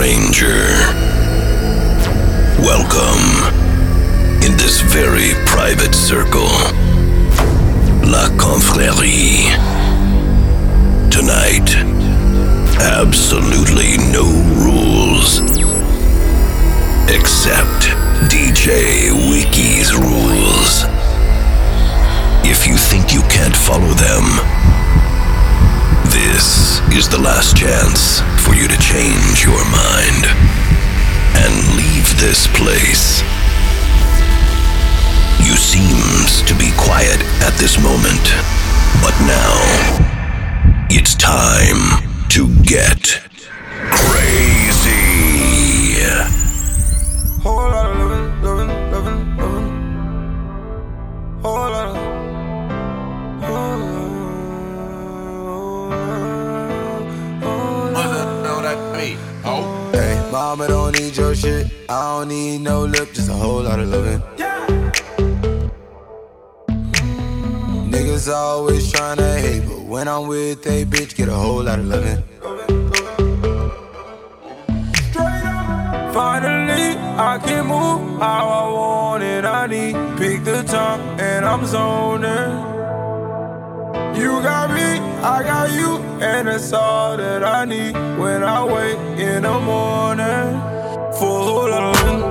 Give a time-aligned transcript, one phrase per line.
[0.00, 0.64] stranger.
[2.64, 3.26] Welcome
[4.42, 6.48] in this very private circle.
[8.08, 9.52] La Confrérie.
[11.10, 11.68] Tonight,
[12.80, 14.24] absolutely no
[14.64, 15.40] rules.
[17.10, 17.92] Except
[18.32, 20.84] DJ Wiki's rules.
[22.48, 24.79] If you think you can't follow them,
[26.10, 30.26] this is the last chance for you to change your mind
[31.38, 33.22] and leave this place.
[35.40, 38.22] You seems to be quiet at this moment,
[39.02, 39.54] but now
[40.90, 43.29] it's time to get
[60.50, 61.68] mama don't need your shit.
[61.88, 64.20] I don't need no lip, just a whole lot of loving.
[64.36, 64.66] Yeah.
[67.92, 71.86] Niggas always tryna hate, but when I'm with a bitch, get a whole lot of
[71.86, 72.22] loving.
[76.12, 76.88] Finally,
[77.30, 79.44] I can move how I want it.
[79.44, 82.79] I need pick the time and I'm zoning.
[84.20, 84.82] You got me,
[85.22, 90.60] I got you, and that's all that I need when I wake in the morning.
[91.18, 92.22] For a whole lot of loving.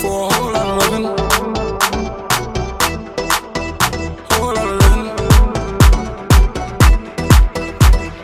[0.00, 1.06] For a whole lot of loving.
[4.30, 5.06] Whole lot of loving.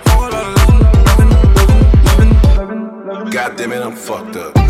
[0.06, 1.30] Whole lot of loving, loving,
[2.06, 3.30] loving, loving, loving.
[3.30, 4.61] God damn it, I'm fucked up.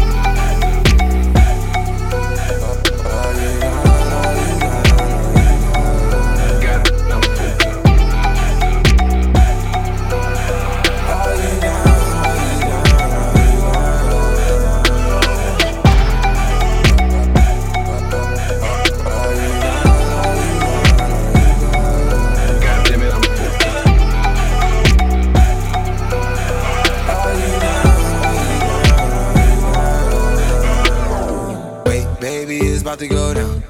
[32.92, 33.62] About to go down.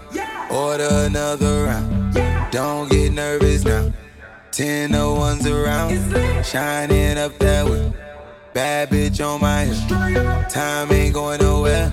[0.51, 2.15] Order another round.
[2.51, 3.93] Don't get nervous now.
[4.51, 5.95] Ten no ones around.
[6.45, 7.93] Shining up that way.
[8.53, 10.49] Bad bitch on my hip.
[10.49, 11.93] Time ain't going nowhere.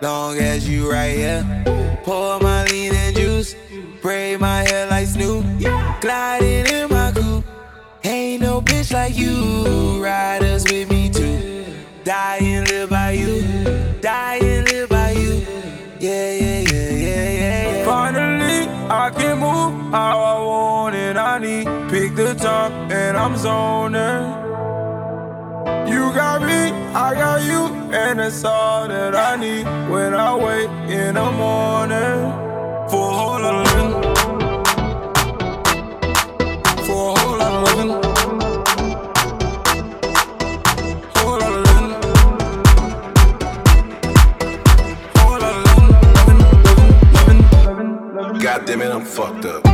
[0.00, 2.00] Long as you right here.
[2.04, 3.54] Pour my lean and juice.
[4.00, 5.44] Braid my hair like Snoop.
[6.00, 7.44] Gliding in my coupe.
[8.02, 10.02] Ain't no bitch like you.
[10.02, 11.66] Riders with me too.
[12.02, 13.42] Die and live by you.
[14.00, 15.62] Die and live by you.
[16.02, 17.84] Yeah, yeah, yeah, yeah, yeah, yeah.
[17.84, 23.36] Finally, I can move how I want and I need pick the time and I'm
[23.36, 24.24] zoning.
[25.86, 29.62] You got me, I got you, and that's all that I need
[29.92, 32.18] when I wake in the morning.
[32.90, 34.01] For a whole lot of
[48.52, 49.71] God damn it, I'm fucked up.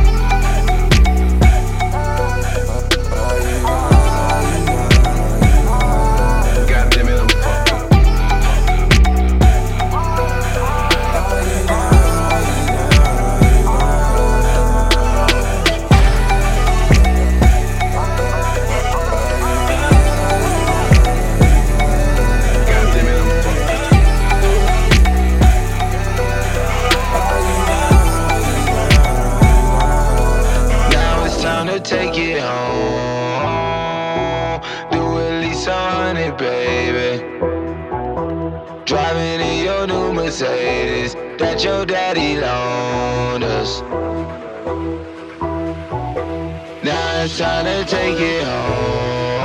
[40.29, 43.81] Mercedes that your daddy loaned us.
[46.83, 49.39] Now it's time to take it home.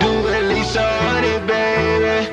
[0.00, 2.26] Do at least a hundred, baby.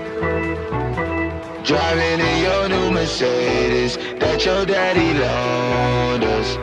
[1.63, 6.57] Driving in your new Mercedes that your daddy loaned us.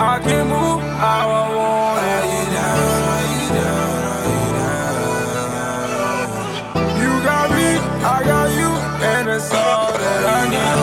[0.00, 2.02] I can move how I want.
[2.02, 3.02] Are you down?
[3.14, 4.04] Are you down?
[4.12, 5.04] Are you down?
[7.02, 7.68] You got me,
[8.04, 8.70] I got you,
[9.06, 10.78] and it's all that I need.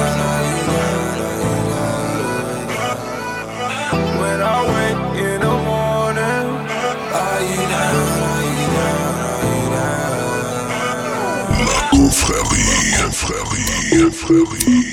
[4.20, 6.48] When I wake in the morning,
[7.24, 8.22] are you down?
[8.30, 9.16] Are you down?
[9.30, 10.20] Are you down?
[11.68, 14.89] La confrérie, confrérie, confrérie.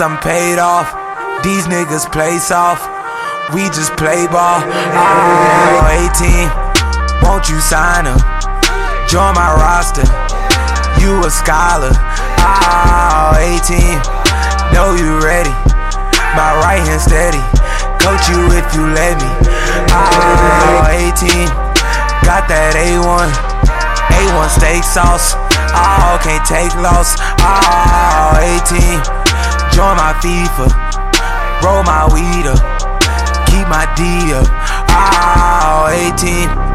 [0.00, 0.88] I'm paid off.
[1.44, 2.88] These niggas play soft.
[3.52, 4.64] We just play ball.
[4.96, 6.48] Oh, 18,
[7.20, 8.16] won't you sign up?
[9.12, 10.08] Join my roster.
[10.96, 11.92] You a scholar.
[12.40, 14.00] Oh, 18,
[14.72, 15.52] know you ready.
[16.32, 17.44] My right hand steady.
[18.00, 19.28] Coach you if you let me.
[19.92, 21.44] Oh, 18,
[22.24, 23.28] got that A1.
[24.16, 25.36] A1 steak sauce.
[25.76, 27.20] I can't take loss.
[27.44, 29.19] Oh, 18.
[29.80, 30.66] Join my FIFA,
[31.64, 32.60] roll my weed up,
[33.46, 34.46] keep my D up.
[34.90, 36.69] Ah, oh, 18.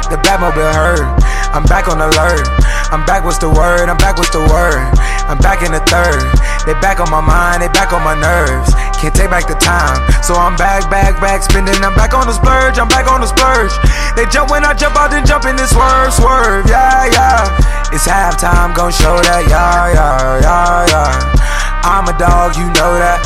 [0.00, 1.04] back, the Batmobile heard.
[1.52, 2.46] I'm back on alert.
[2.92, 3.88] I'm back, what's the word?
[3.88, 4.80] I'm back, what's the word?
[5.28, 6.22] I'm back in the third.
[6.66, 8.72] They back on my mind, they back on my nerves.
[8.98, 9.98] Can't take back the time.
[10.22, 11.76] So I'm back, back, back spending.
[11.82, 13.72] I'm back on the splurge, I'm back on the splurge.
[14.16, 16.66] They jump when I jump out, then jump in this swerve, swerve.
[16.66, 17.92] Yeah, yeah.
[17.92, 19.46] It's halftime, gon' show that.
[19.48, 21.82] Yeah, yeah, yeah, yeah.
[21.82, 23.18] I'm a dog, you know that.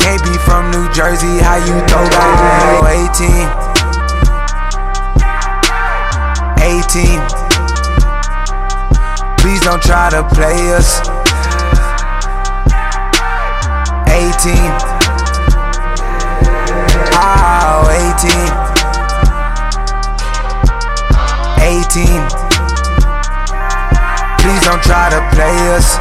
[0.00, 3.58] KB from New Jersey, how you throw that?
[3.62, 3.67] 18.
[6.68, 6.84] 18.
[9.38, 11.00] Please don't try to play us.
[14.12, 14.52] 18.
[17.16, 18.28] Oh, 18.
[21.58, 22.28] 18.
[24.42, 25.96] Please don't try to play us.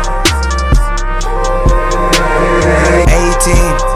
[3.79, 3.86] 18.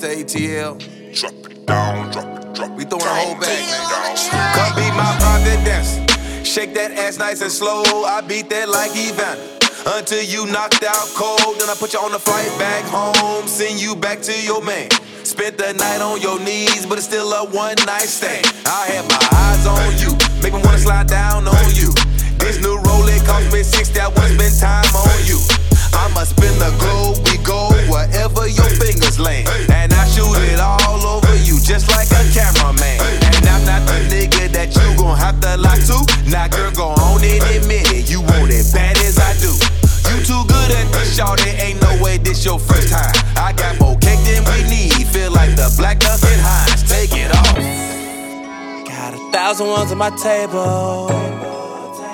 [0.00, 0.78] To ATL.
[1.14, 3.66] Drop it down, drop it, drop We it throwing a whole bag,
[4.54, 6.44] Come be my private dancer.
[6.44, 7.82] Shake that ass nice and slow.
[8.04, 9.42] I beat that like Evander.
[9.86, 13.48] Until you knocked out cold, then I put you on the flight back home.
[13.48, 14.88] Send you back to your man.
[15.24, 18.46] Spent the night on your knees, but it's still a one night stand.
[18.66, 21.90] I had my eyes on you, make me wanna slide down on you.
[22.38, 25.67] This new Rolex cost me 60, I wanna spend time on you.
[25.98, 29.50] I'ma spin the globe, we go wherever your fingers land.
[29.74, 33.02] And I shoot it all over you, just like a cameraman.
[33.34, 35.98] And I'm not the nigga that you gon' have to lie to.
[36.30, 39.50] Now, girl, go on and admit it, you want it bad as I do.
[40.06, 41.34] You too good at this, y'all.
[41.34, 43.12] There ain't no way this your first time.
[43.36, 46.86] I got more cake than we need, feel like the black Duncan Hines.
[46.86, 47.58] Take it off.
[48.86, 51.10] Got a thousand ones on my table.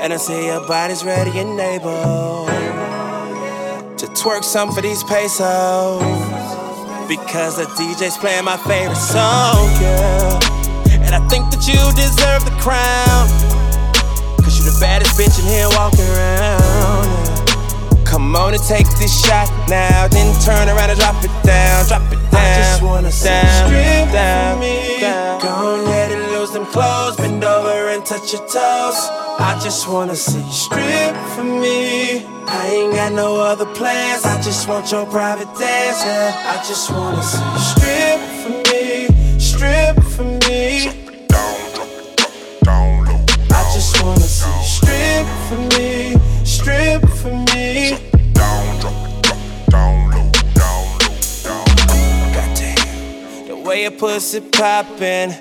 [0.01, 2.45] And I see your body's ready and able
[4.15, 6.01] twerk some for these pesos.
[7.09, 10.39] Because the DJ's playing my favorite song, girl.
[11.05, 13.29] And I think that you deserve the crown.
[14.41, 16.63] Cause you the baddest bitch in here walking around.
[16.63, 18.05] yeah.
[18.05, 22.07] Come on and take this shot now, then turn around and drop it down, drop
[22.13, 22.39] it down.
[22.39, 25.01] I just wanna down, strip down, me.
[25.01, 25.41] Down.
[25.41, 29.11] Go let it lose them clothes, bend over and touch your toes.
[29.39, 32.25] I just wanna see you strip for me.
[32.47, 34.25] I ain't got no other plans.
[34.25, 36.05] I just want your private dance.
[36.05, 36.53] Yeah.
[36.53, 40.89] I just wanna see you strip for me, strip for me.
[43.51, 47.99] I just wanna see you strip for me, strip for me.
[52.35, 53.47] Goddamn.
[53.49, 55.37] The way your pussy poppin',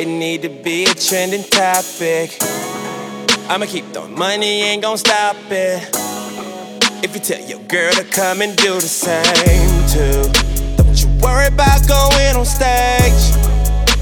[0.00, 2.38] it need to be a trending topic.
[3.50, 5.84] I'ma keep throwing money, ain't gon' stop it.
[7.04, 10.24] If you tell your girl to come and do the same too,
[10.80, 13.20] don't you worry about going on stage.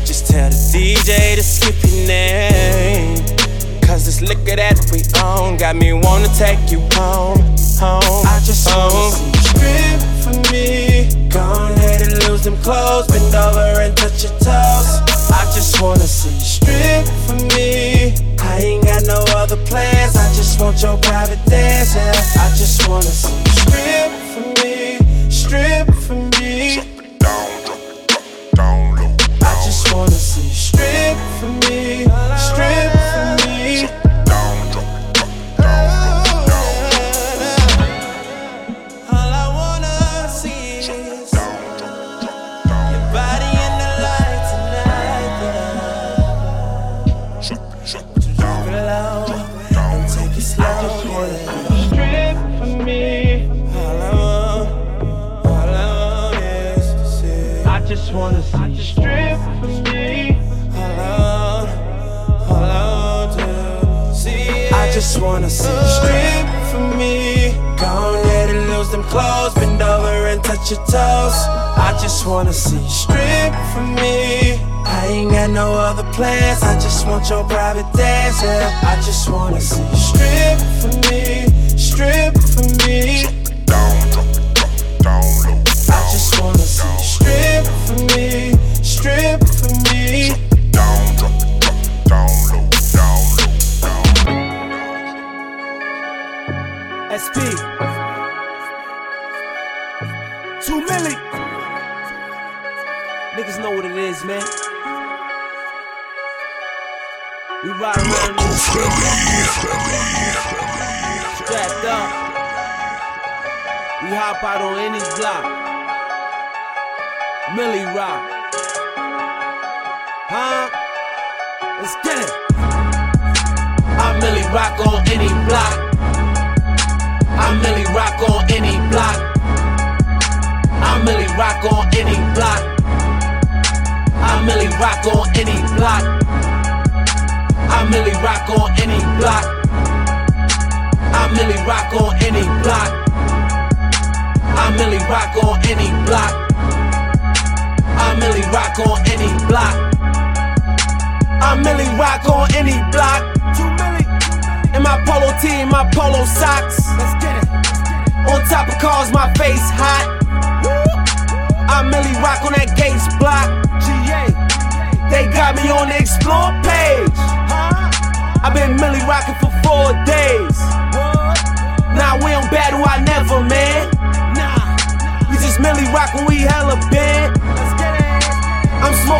[0.07, 3.17] Just tell the DJ to skip your name.
[3.83, 7.43] Cause this liquor that we own got me wanna take you home,
[7.83, 8.23] home.
[8.25, 11.29] I just wanna see you strip for me.
[11.29, 11.43] Go
[11.75, 15.18] ahead and lose them clothes, bend over and touch your toes.
[15.31, 18.15] I just wanna see you strip for me.
[18.41, 21.95] I ain't got no other plans, I just want your private dance.
[21.95, 22.13] Yeah.
[22.45, 26.77] I just wanna see you strip for me, strip for me.
[27.19, 29.17] Down, drop it, drop it down low.
[29.43, 30.98] I just wanna see strip
[72.73, 74.59] you strip for me.
[74.85, 76.63] I ain't got no other plans.
[76.63, 78.43] I just want your private dance.
[78.43, 78.81] Yeah.
[78.83, 80.98] I just wanna see you strip for me,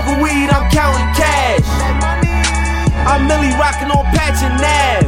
[0.09, 1.65] smoking weed, I'm counting cash.
[3.07, 5.05] I'm Millie rocking on Patch and Nav.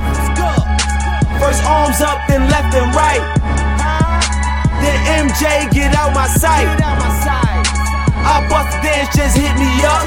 [1.41, 3.25] First arms up, then left and right.
[4.81, 6.69] Then MJ get out my sight.
[8.23, 10.05] I bust a dance, just hit me up.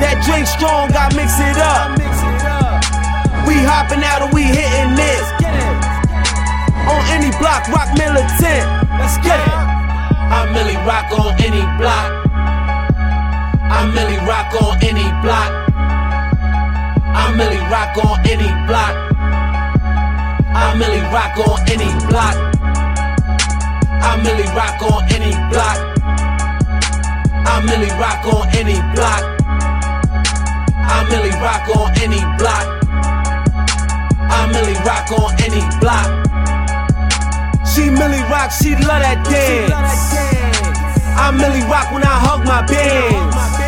[0.00, 1.96] That drink strong, I mix it up.
[3.46, 5.24] We hopping out and we hitting it.
[6.88, 8.64] On any block, rock militant.
[8.98, 9.54] Let's get it.
[10.32, 12.21] I'm Millie rock on any block.
[13.72, 15.50] I Millie rock on any block.
[17.16, 18.94] I Millie rock on any block.
[20.54, 22.36] I Millie rock on any block.
[24.04, 25.78] I Millie rock on any block.
[27.48, 29.22] I Millie rock on any block.
[30.92, 32.66] I Millie rock on any block.
[34.30, 36.08] I Millie rock on any block.
[37.66, 39.72] She Millie rock, she love that dance.
[41.16, 43.61] I Millie rock when I hug my bands.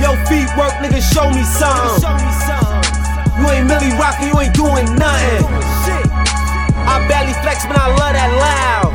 [0.00, 2.04] Yo, feet work, nigga, show me something.
[3.40, 5.44] You ain't Millie rockin', you ain't doing nothing.
[6.86, 8.92] I barely flex, but I love that loud.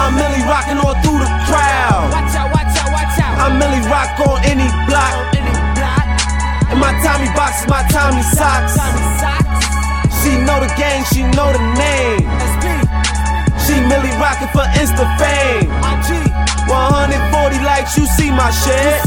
[0.00, 2.08] I'm Millie rockin' all through the crowd.
[2.08, 3.34] Watch out, watch out, watch out.
[3.36, 5.12] I'm Millie rock on any block.
[6.72, 8.80] And my Tommy box is my Tommy socks.
[10.24, 12.24] She know the gang, she know the name.
[13.64, 15.68] She Millie rockin' for Insta fame.
[16.68, 19.02] 140 likes, you see my shit.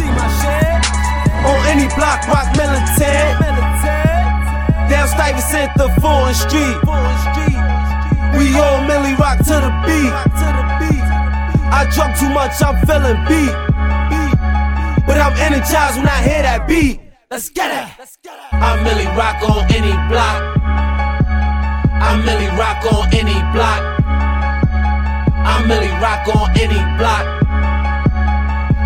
[1.44, 3.40] On any block, rock militant.
[4.90, 6.78] Down Stuyvesant, the Fulton Street.
[8.38, 10.14] We all Millie rock to the beat.
[11.74, 13.54] I drunk too much, I'm feeling beat.
[15.06, 17.00] But I'm energized when I hear that beat.
[17.30, 18.08] Let's get it.
[18.54, 20.40] I Millie rock on any block.
[22.00, 23.82] I Millie rock on any block.
[25.46, 27.26] I Millie rock on any block.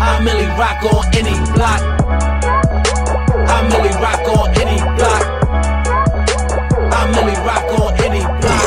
[0.00, 1.97] I Millie rock on any block.
[3.50, 5.24] I Millie rock on any block.
[6.92, 8.57] I Millie rock on any block.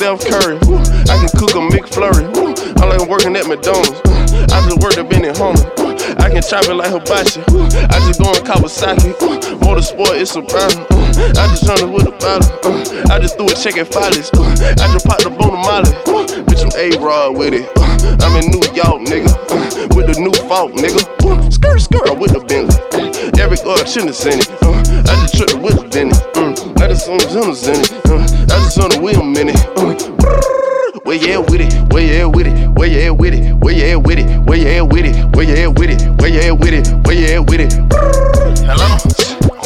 [0.00, 0.56] Steph Curry.
[1.12, 2.24] I can cook a McFlurry.
[2.80, 4.00] I like working at McDonald's.
[4.48, 5.68] I just worked at Benny Hunter.
[5.76, 5.92] Woo.
[6.16, 7.44] I can chop it like Hibachi.
[7.44, 9.12] I just go in Kawasaki.
[9.60, 10.88] Motorsport, it's a problem.
[11.36, 12.48] I just run it with a bottle.
[13.12, 14.32] I just threw a check at Follies.
[14.80, 15.92] I just popped the bone Molly.
[16.48, 17.68] Bitch, I'm A-Rod with it.
[18.24, 19.28] I'm in New York, nigga.
[19.94, 21.04] With the new fault, nigga.
[21.52, 22.80] Skirt, skirt with the Bentley.
[23.38, 24.48] Eric uh, shouldn't have seen it.
[24.64, 26.69] I just tripped it with the Benny.
[26.80, 27.92] Uh, I just on the Jonas in it.
[28.08, 29.56] Uh, I just on the wheel in it.
[29.76, 31.92] Uh, where you at with it?
[31.92, 32.68] Where you at with it?
[32.70, 33.54] Where you at with it?
[33.54, 34.44] Where you at with it?
[34.46, 35.36] Where you at with it?
[35.36, 36.20] Where you at with it?
[36.20, 37.06] Where you at with it?
[37.06, 37.72] Where you at with it?
[38.64, 38.96] Hello?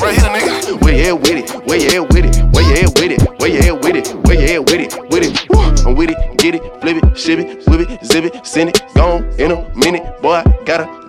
[0.03, 0.83] Right here, nigga.
[0.83, 1.50] Where you at with it?
[1.66, 2.35] Where you at with it?
[2.53, 3.22] Where you at with it?
[3.38, 4.27] Where you at with it?
[4.27, 5.11] Where you at with it?
[5.11, 5.50] With it?
[5.50, 5.88] Woo.
[5.88, 8.83] I'm with it, get it, flip it, ship it, whip it, zip it, send it,
[8.94, 10.20] gone in a minute.
[10.22, 11.03] Boy, I gotta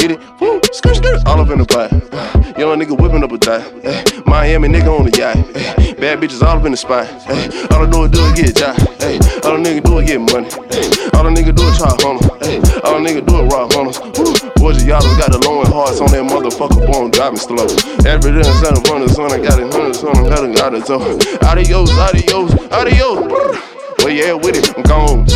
[0.00, 0.40] get it.
[0.40, 0.60] Woo.
[0.72, 1.92] Skirt, skirt, all up in the pot.
[2.58, 3.60] Young nigga whipping up a tie.
[3.84, 5.36] Eh, Miami nigga on the yacht.
[5.54, 7.06] Eh, bad bitches all up in the spot.
[7.28, 8.76] Hey, all I do do is get job.
[9.00, 10.48] Hey, all a nigga do is get money.
[10.72, 12.30] Hey, all a nigga do is try on them.
[12.84, 13.98] All a nigga do is rock on us.
[14.56, 17.68] Boys, y'all got the lowing hearts on that motherfucker born driving slow.
[18.08, 20.86] Every day, of fun, son, I got it, hundred, son, I got it, got it,
[20.86, 21.00] so.
[21.46, 23.69] Adios, adios, adios.
[24.02, 25.26] Well, yeah, with it, I'm gone.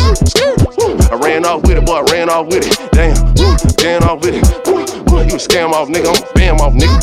[1.11, 2.91] I ran off with it, boy, I ran off with it.
[2.91, 3.13] Damn,
[3.85, 4.43] ran off with it.
[5.29, 6.99] You a scam off, nigga, I'm a bam off, nigga.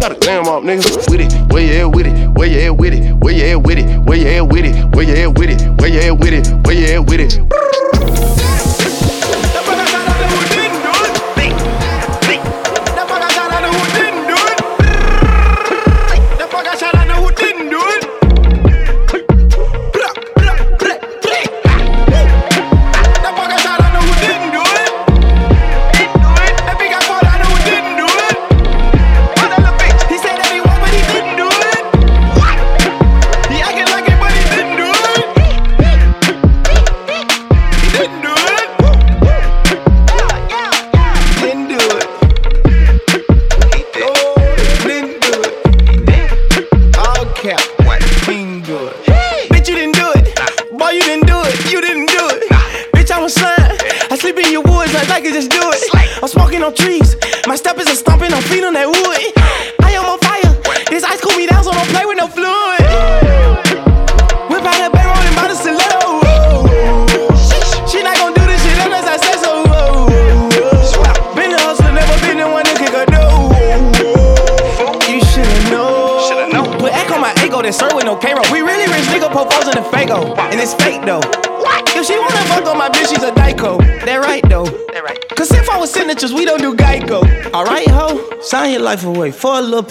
[0.00, 0.82] Got a damn off, nigga.
[1.10, 2.28] With it, where you at with it?
[2.30, 3.14] Where you at with it?
[3.14, 3.98] Where you at with it?
[4.00, 4.94] Where you at with it?
[4.94, 5.80] Where you at with it?
[5.80, 6.66] Where you at with it?
[6.66, 8.53] Where you at with it?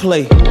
[0.03, 0.42] Play.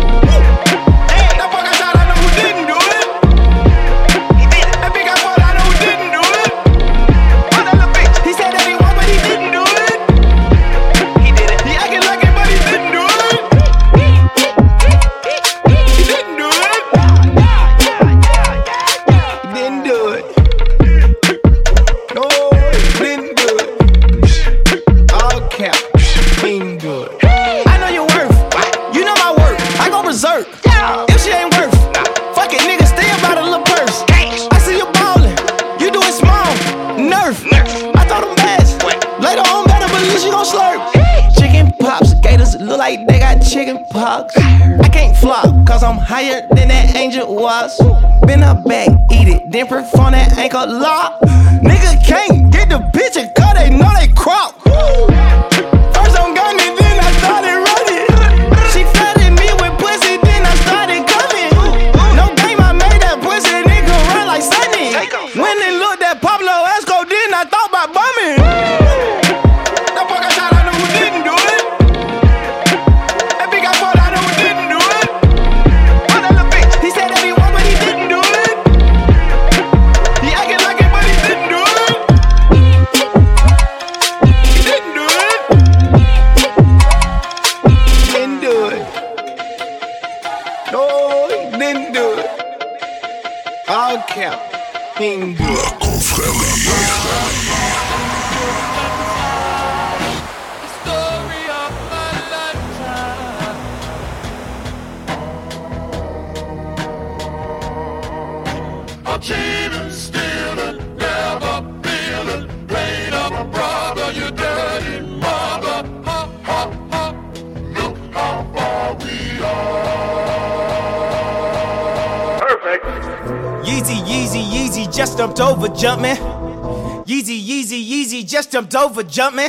[128.52, 129.48] Jumped over, jumpman.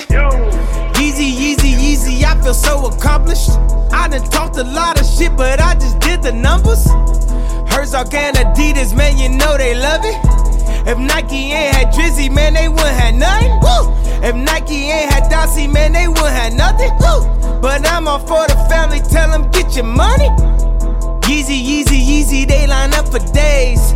[0.93, 3.49] Yeezy, Yeezy, Yeezy, I feel so accomplished.
[3.91, 6.87] I done talked a lot of shit, but I just did the numbers.
[7.69, 10.15] Herzog and Adidas, man, you know they love it.
[10.87, 13.51] If Nike ain't had Drizzy, man, they wouldn't have nothing.
[13.59, 13.91] Woo!
[14.25, 16.91] If Nike ain't had Drizzy, man, they wouldn't have nothing.
[17.01, 17.59] Woo!
[17.59, 20.29] But I'm all for the family, tell them get your money.
[21.27, 23.91] Yeezy, Yeezy, Yeezy, they line up for days.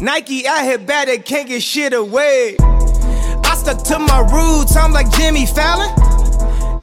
[0.00, 2.56] Nike out here bad, they can't get shit away.
[3.68, 5.90] Stuck to my roots, I'm like Jimmy Fallon.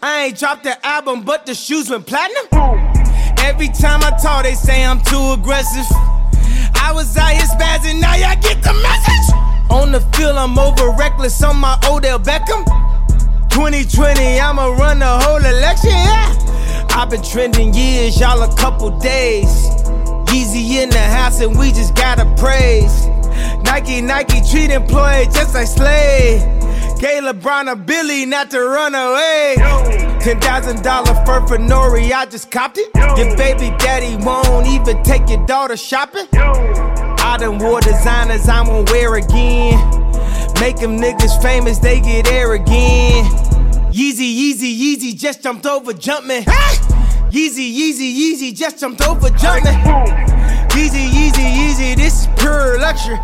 [0.04, 2.45] I ain't dropped the album, but the shoes went platinum.
[3.39, 5.84] Every time I talk, they say I'm too aggressive.
[6.76, 9.71] I was out here spazzing, now y'all get the message.
[9.71, 12.63] On the field, I'm over reckless on my Odell Beckham.
[13.50, 16.86] 2020, I'ma run the whole election, yeah.
[16.91, 19.50] I've been trending years, y'all a couple days.
[20.30, 23.08] Yeezy in the house, and we just gotta praise.
[23.63, 26.55] Nike, Nike treat employees just like slave.
[27.06, 29.54] Gay LeBron a Billy not to run away.
[30.22, 32.89] Ten thousand dollar fur for Nori, I just copped it.
[32.96, 36.26] Your baby daddy won't even take your daughter shopping.
[36.34, 39.78] I done wore designers I won't wear again.
[40.60, 43.26] Make them niggas famous, they get air again.
[43.94, 46.41] Yeezy, Yeezy, Yeezy just jumped over jumping.
[46.41, 49.74] Yeezy, Yeezy, Yeezy just jumped over jumping.
[50.74, 53.20] Yeezy, Yeezy, Yeezy, this is pure luxury.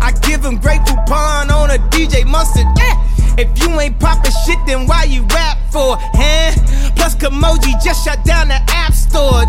[0.00, 2.66] I give him great coupon on a DJ mustard.
[2.76, 2.96] Yeah.
[3.38, 5.96] If you ain't poppin' shit, then why you rap for?
[5.98, 6.52] Huh?
[6.96, 9.44] Plus, Kimoji just shut down the app store.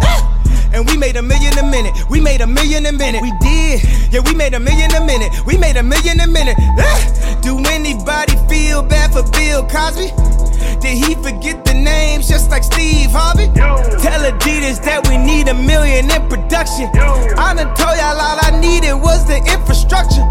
[0.73, 1.93] And we made a million a minute.
[2.09, 3.21] We made a million a minute.
[3.21, 3.83] We did.
[4.11, 5.31] Yeah, we made a million a minute.
[5.45, 6.55] We made a million a minute.
[7.41, 10.11] Do anybody feel bad for Bill Cosby?
[10.79, 13.47] Did he forget the names just like Steve Harvey?
[14.01, 16.89] Tell Adidas that we need a million in production.
[17.37, 20.23] I done told y'all all I needed was the infrastructure.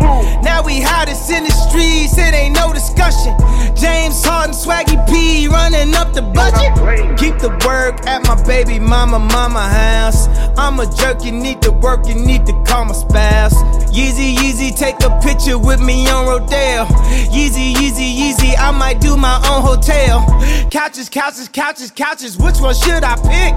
[0.43, 3.35] Now we hottest in the streets, it ain't no discussion.
[3.75, 6.71] James Harden, Swaggy P running up the budget.
[7.19, 10.29] Keep the work at my baby mama, mama house.
[10.59, 13.55] I'm a jerk, you need to work, you need to call my spouse.
[13.91, 16.87] Yeezy, Yeezy, take a picture with me on Rodale.
[17.35, 20.27] Yeezy, Yeezy, Yeezy, I might do my own hotel.
[20.71, 22.39] Couches, couches, couches, couches, couches.
[22.39, 23.55] which one should I pick?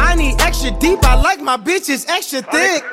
[0.00, 2.84] I need extra deep, I like my bitches extra thick.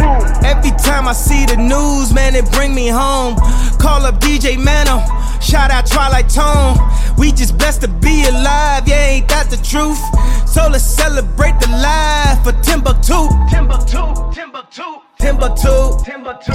[0.43, 3.35] Every time I see the news, man, it bring me home.
[3.79, 4.99] Call up DJ Mano,
[5.39, 6.75] shout out Twilite Tone.
[7.17, 9.99] We just blessed to be alive, yeah, ain't that the truth?
[10.47, 13.29] So let's celebrate the life of Timbuktu.
[13.49, 16.53] Timbuktu, Timbuktu, Timbuktu, Timbuktu.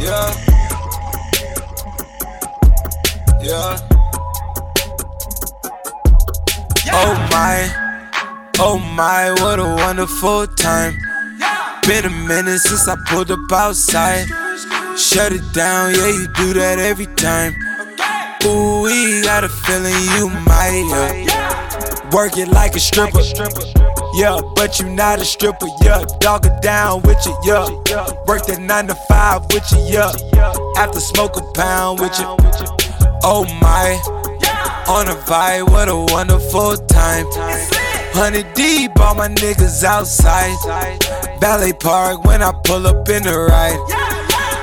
[0.00, 0.50] Yeah.
[3.42, 3.99] Yeah.
[6.92, 7.70] Oh my,
[8.58, 10.98] oh my, what a wonderful time.
[11.86, 14.26] Been a minute since I pulled up outside.
[14.98, 17.54] Shut it down, yeah, you do that every time.
[18.44, 22.10] Ooh, we got a feeling you might, yeah.
[22.10, 23.20] Work it like a stripper.
[24.14, 26.04] Yeah, but you not a stripper, yeah.
[26.18, 27.68] Dog it down with you, yeah.
[28.26, 30.12] Work that nine to five with you, yeah.
[30.76, 32.26] After smoke a pound with you.
[33.22, 34.19] Oh my,
[34.90, 37.26] on a vibe, what a wonderful time.
[38.12, 40.58] Hundred deep, all my niggas outside.
[41.40, 43.78] Ballet Park when I pull up in the ride.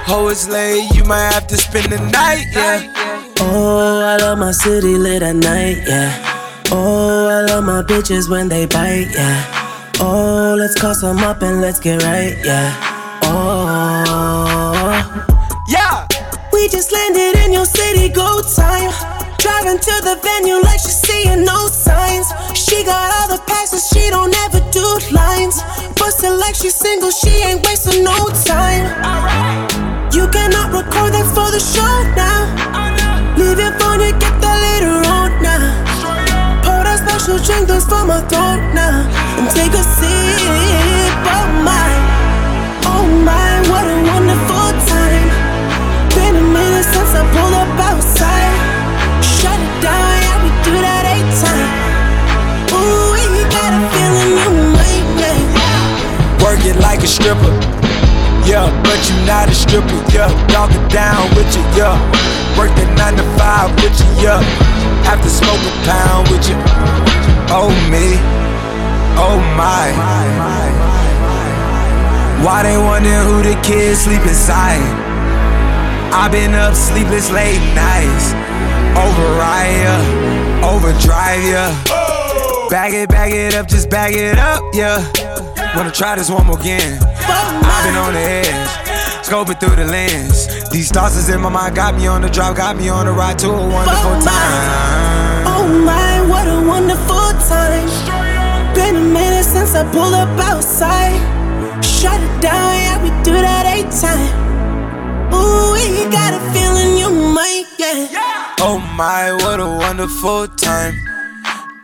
[0.09, 2.93] Oh, it's late, you might have to spend the night, yeah.
[3.39, 6.11] Oh, I love my city lit at night, yeah.
[6.71, 9.43] Oh, I love my bitches when they bite, yeah.
[9.99, 12.75] Oh, let's call some up and let's get right, yeah.
[13.23, 14.91] Oh,
[15.69, 16.05] Yeah,
[16.51, 18.76] we just landed in your city, go time.
[19.47, 22.27] Driving to the venue like she's seeing no signs.
[22.51, 24.83] She got all the passes, she don't ever do
[25.15, 25.63] lines.
[25.95, 28.91] Bustin' like she's single, she ain't wasting no time.
[30.12, 32.43] You cannot record that for the show now.
[33.39, 35.63] Leave your phone, you get that later on now.
[36.67, 39.07] Pour that special drink that's for my throat now.
[39.39, 40.07] And take a sip,
[56.77, 57.53] it like a stripper.
[58.45, 60.29] Yeah, but you not a stripper, yeah.
[60.47, 61.97] Dog it down with you, yeah.
[62.57, 64.41] Work the nine to five with you, yeah.
[65.05, 66.55] After smoke a pound with you.
[67.49, 68.17] Oh me,
[69.17, 69.91] oh my.
[72.43, 75.05] Why they wonder who the kids sleep inside?
[76.13, 78.33] i been up sleepless late nights.
[78.95, 79.95] Override ya,
[80.63, 81.83] overdrive ya.
[81.89, 82.67] Oh!
[82.69, 85.26] Bag it, bag it up, just bag it up, yeah.
[85.75, 86.99] Wanna try this one more again.
[87.03, 88.47] I've been on the edge,
[89.25, 90.47] scoping through the lens.
[90.69, 93.12] These thoughts is in my mind, got me on the drive, got me on the
[93.12, 94.25] ride to a wonderful Oh, my.
[94.25, 95.47] time.
[95.47, 97.88] Oh my, what a wonderful time.
[98.73, 101.19] Been a minute since I pulled up outside.
[101.84, 104.34] Shut it down, yeah, we do that eight time.
[105.34, 108.56] Ooh, we got a feeling you might, yeah.
[108.62, 110.95] Oh my, what a wonderful time.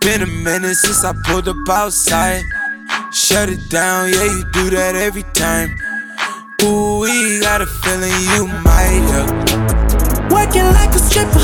[0.01, 2.43] Been a minute since I pulled up outside.
[3.13, 5.77] Shut it down, yeah, you do that every time.
[6.63, 10.29] Ooh, we got a feeling you might, yeah.
[10.33, 11.37] Working like a stripper.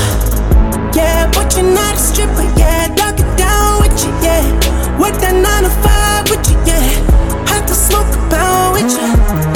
[0.98, 2.42] Yeah, but you're not a stripper.
[2.58, 4.10] Yeah, knock it down with you.
[4.18, 6.58] Yeah, work that nine to five with you.
[6.66, 6.82] Yeah,
[7.46, 9.49] have to smoke a pound with you.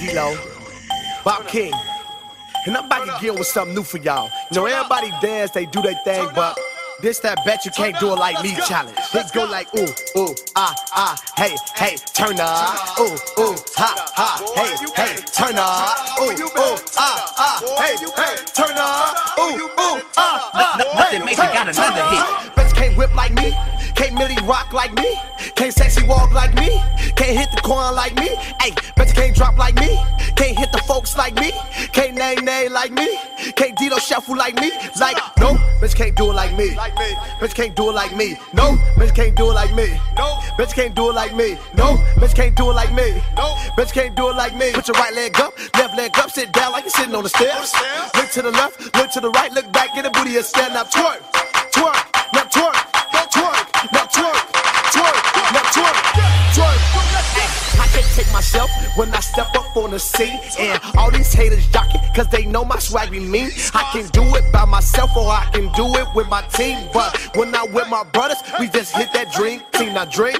[0.00, 0.34] D-Lo,
[1.24, 1.74] Bob King.
[2.66, 4.30] And I'm back again with something new for y'all.
[4.50, 6.58] You know, everybody dance, they do their thing, but
[7.02, 8.96] this that bet you can't do it like me challenge.
[9.12, 12.98] It go like ooh, ooh, ah, ah, hey, hey, turn up.
[12.98, 16.16] Ooh, ooh, ha, ha, hey, hey, turn up.
[16.18, 19.38] Ooh, ooh, ah, ah, hey, hey, turn up.
[19.38, 22.56] Ooh, ooh, ah, ah, Nothing makes it got another hit.
[22.56, 23.52] Bet you can't whip like me.
[24.00, 25.14] Can't Milly rock like me.
[25.56, 26.80] Can't sexy walk like me.
[27.16, 28.28] Can't hit the Quan like me.
[28.58, 30.00] Hey, bet you can't drop like me.
[30.36, 31.52] Can't hit the folks like me.
[31.92, 33.18] Can't name name like me.
[33.56, 34.72] Can't Dito shuffle like me.
[34.98, 36.70] Like, no, bitch can't do it like me.
[37.40, 38.38] Bitch can't do it like me.
[38.54, 39.88] No, bitch can't do it like me.
[40.16, 41.58] No, bitch can't do it like me.
[41.76, 43.20] No, bitch can't do it like me.
[43.36, 44.72] No, bitch can't do it like me.
[44.72, 47.28] Put your right leg up, left leg up, sit down like you're sitting on the
[47.28, 47.74] stairs.
[48.16, 50.74] Look to the left, look to the right, look back, get a booty and stand
[50.74, 51.20] up, twerk,
[58.20, 60.38] I take myself when I step up on the scene.
[60.58, 63.50] And all these haters jocking, cause they know my swag be mean.
[63.72, 66.88] I can do it by myself or I can do it with my team.
[66.92, 69.94] But when I'm with my brothers, we just hit that dream team.
[69.94, 70.36] Now dream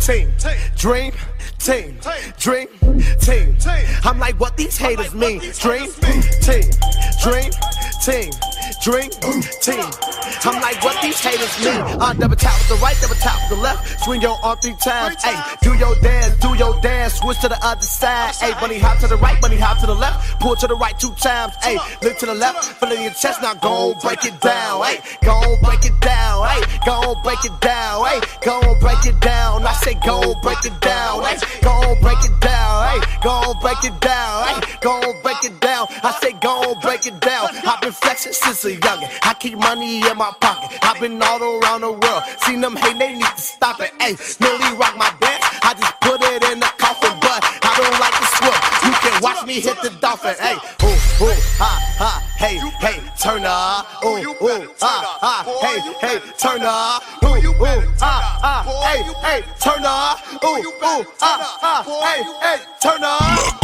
[0.00, 0.32] team,
[0.74, 1.12] dream
[1.58, 1.98] team,
[2.38, 2.68] dream
[3.20, 3.56] team.
[4.04, 5.40] I'm like, what these haters mean?
[5.60, 5.92] Dream
[6.40, 6.64] team,
[7.22, 7.50] dream
[8.04, 8.32] team,
[8.88, 9.10] dream
[9.60, 9.84] team.
[10.48, 11.76] I'm like, what these haters mean?
[12.00, 14.00] Uh, double tap with the right, double tap with the left.
[14.04, 15.22] Swing your arm three times.
[15.22, 17.14] Hey, do your dance, do your dance.
[17.20, 18.34] Switch to the other side.
[18.36, 20.40] Hey, bunny hop to the right, bunny hop to the left.
[20.40, 21.52] Pull to the right two times.
[21.62, 23.42] Hey, look to the left, feel in your chest.
[23.42, 24.82] Now go on, break it down.
[24.84, 26.48] Hey, go on, break it down.
[26.48, 28.06] Hey, go on, break it down.
[28.06, 29.66] Hey, go on, break it down.
[29.66, 31.24] I say go on, break it down.
[31.24, 32.88] Hey, go on, break it down.
[32.88, 34.48] Hey, go on, break it down.
[34.48, 35.86] Hey, go on, break it down.
[36.02, 37.48] I say go on, break it down.
[37.66, 39.10] I've been flexing since a youngin'.
[39.22, 40.78] I keep money in my pocket.
[40.82, 42.22] I've been all around the world.
[42.42, 43.92] Seen them hate, they need to stop it.
[44.00, 45.44] Hey, Milly rock my dance.
[45.62, 48.58] I just put it in the coffin, but I don't like to swim.
[48.88, 50.34] You can watch me hit the dolphin.
[50.38, 53.86] Hey, ooh, ooh, ha, ha, hey, hey, turn up.
[54.04, 57.02] Ooh, ooh, ha, ha, hey, hey, turn up.
[57.24, 58.54] Ooh, ooh, ha, ha,
[58.86, 60.18] hey, hey, turn up.
[60.44, 63.58] Ooh, ooh, ha, ha, hey, hey, turn up.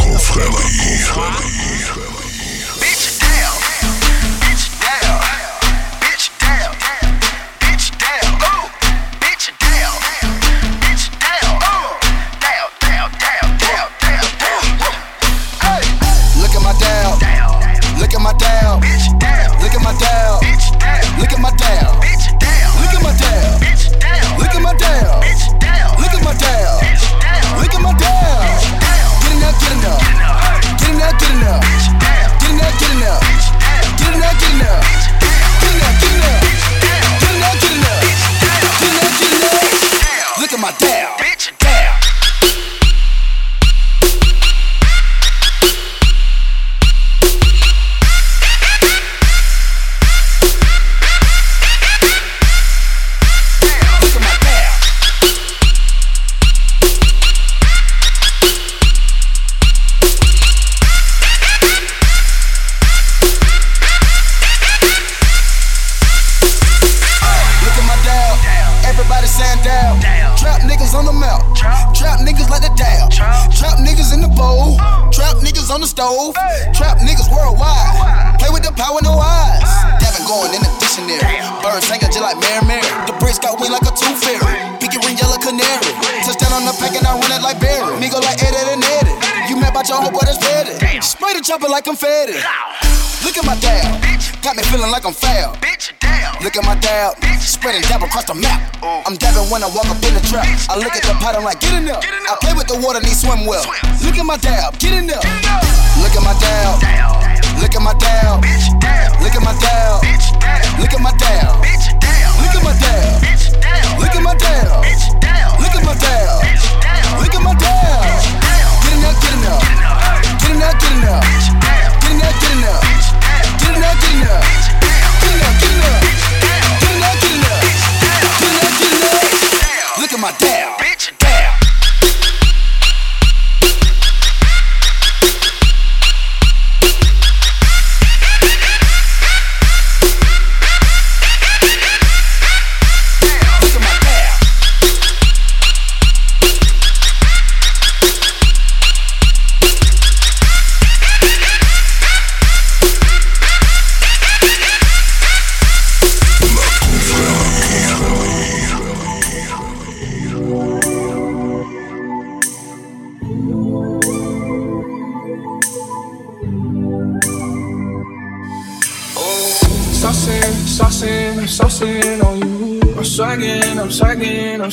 [103.45, 103.65] Well.
[104.03, 104.74] Look at my dab,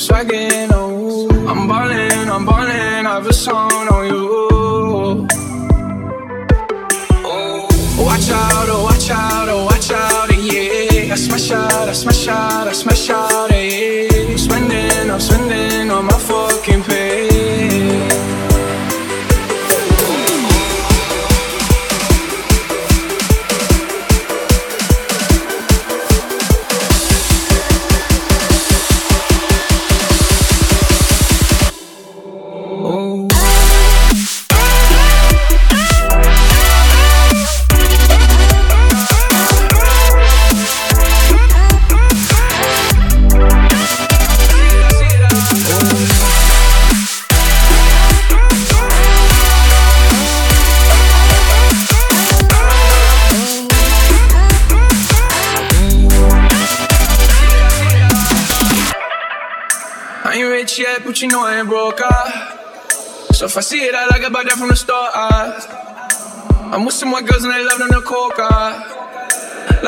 [0.03, 0.42] swagging,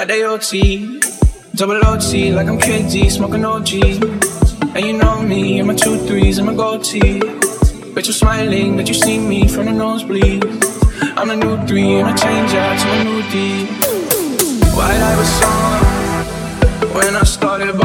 [0.05, 0.99] Like they OT,
[1.55, 3.73] double OT, like I'm KG, smoking OG.
[4.75, 7.17] And you know me, and my two threes and my gold tee.
[7.95, 10.45] Bet you're smiling, that you see me from the nosebleed.
[11.17, 13.65] I'm a new three and I change out to a new D.
[14.77, 16.93] White Iver song.
[16.93, 17.75] When I started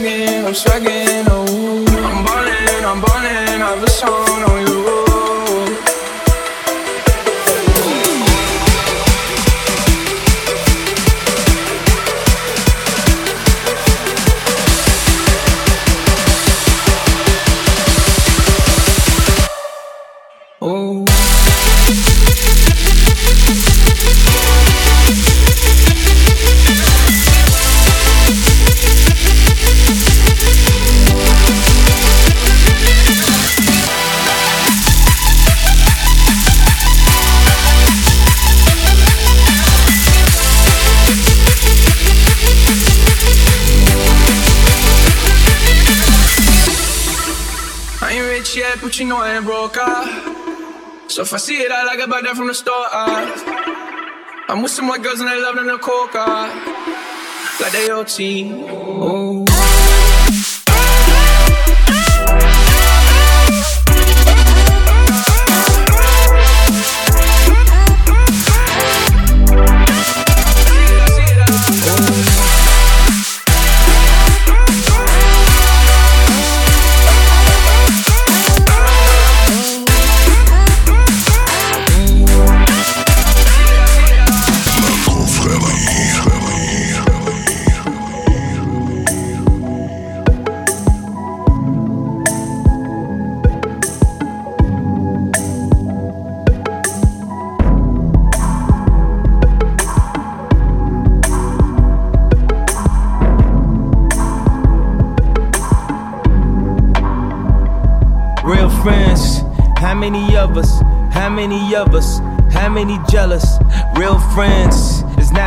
[0.00, 1.26] swagging, I'm I'm swagging.
[1.28, 1.84] Oh.
[1.88, 4.69] I'm ballin', I'm ballin', I have a song on oh, you.
[49.00, 49.76] You know I ain't broke.
[49.78, 51.06] Ah.
[51.08, 52.86] So if I see it, I like it, buy that from the store.
[52.92, 54.46] Ah.
[54.48, 56.50] I'm with some white girls and they love them the coca.
[57.60, 58.52] Like they OT.
[58.52, 59.49] Oh.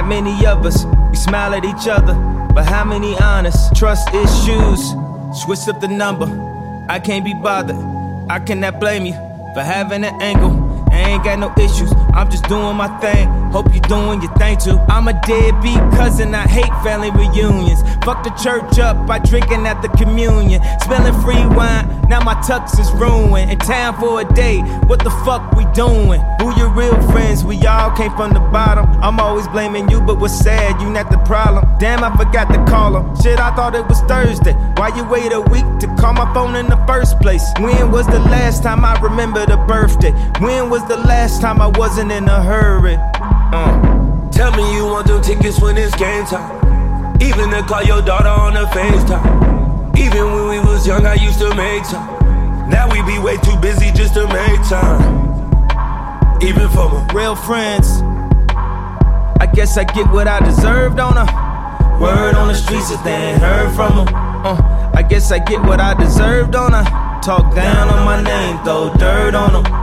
[0.04, 0.86] Not many of us.
[1.10, 2.14] We smile at each other,
[2.54, 3.76] but how many honest?
[3.76, 4.93] Trust issues,
[5.43, 6.28] switch up the number.
[6.89, 7.78] I can't be bothered.
[8.30, 9.14] I cannot blame you
[9.54, 10.51] for having an angle.
[10.91, 11.91] I ain't got no issues.
[12.14, 13.28] I'm just doing my thing.
[13.54, 14.80] Hope you doing your thing too.
[14.89, 16.34] I'm a deadbeat cousin.
[16.34, 17.84] I hate family reunions.
[18.04, 20.60] Fuck the church up by drinking at the communion.
[20.82, 22.01] Smelling free wine.
[22.10, 23.51] Now my tux is ruined.
[23.51, 24.62] In town for a day.
[24.89, 26.20] What the fuck we doing?
[26.41, 27.43] Who your real friends?
[27.43, 28.89] We all came from the bottom.
[29.04, 30.82] I'm always blaming you, but what's sad?
[30.82, 31.64] You not the problem.
[31.78, 33.16] Damn, I forgot to call him.
[33.22, 34.54] Shit, I thought it was Thursday.
[34.78, 37.43] Why you wait a week to call my phone in the first place?
[37.60, 40.12] When was the last time I remembered a birthday?
[40.39, 42.97] When was the last time I wasn't in a hurry?
[43.54, 44.32] Uh.
[44.32, 47.22] Tell me you want them tickets when it's game time.
[47.22, 49.95] Even to call your daughter on the FaceTime.
[49.95, 52.68] Even when we was young, I used to make time.
[52.68, 56.41] Now we be way too busy just to make time.
[56.41, 58.01] Even for my real friends.
[59.39, 61.99] I guess I get what I deserved on her.
[62.01, 64.16] Word on the streets if they ain't heard from them.
[64.16, 66.84] Uh, I guess I get what I deserved on her.
[67.22, 69.83] Talk down on my name, throw dirt on them.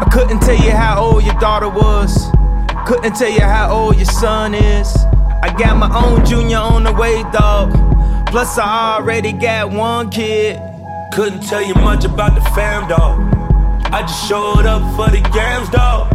[0.00, 2.30] I couldn't tell you how old your daughter was.
[2.86, 4.96] Couldn't tell you how old your son is.
[5.42, 7.72] I got my own junior on the way, dog.
[8.28, 10.62] Plus, I already got one kid.
[11.12, 13.18] Couldn't tell you much about the fam, dog.
[13.92, 16.14] I just showed up for the games, dog.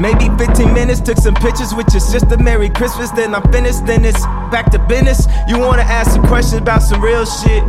[0.00, 2.36] Maybe 15 minutes, took some pictures with your sister.
[2.36, 5.28] Merry Christmas, then I'm finished, then it's back to business.
[5.46, 7.62] You wanna ask some questions about some real shit?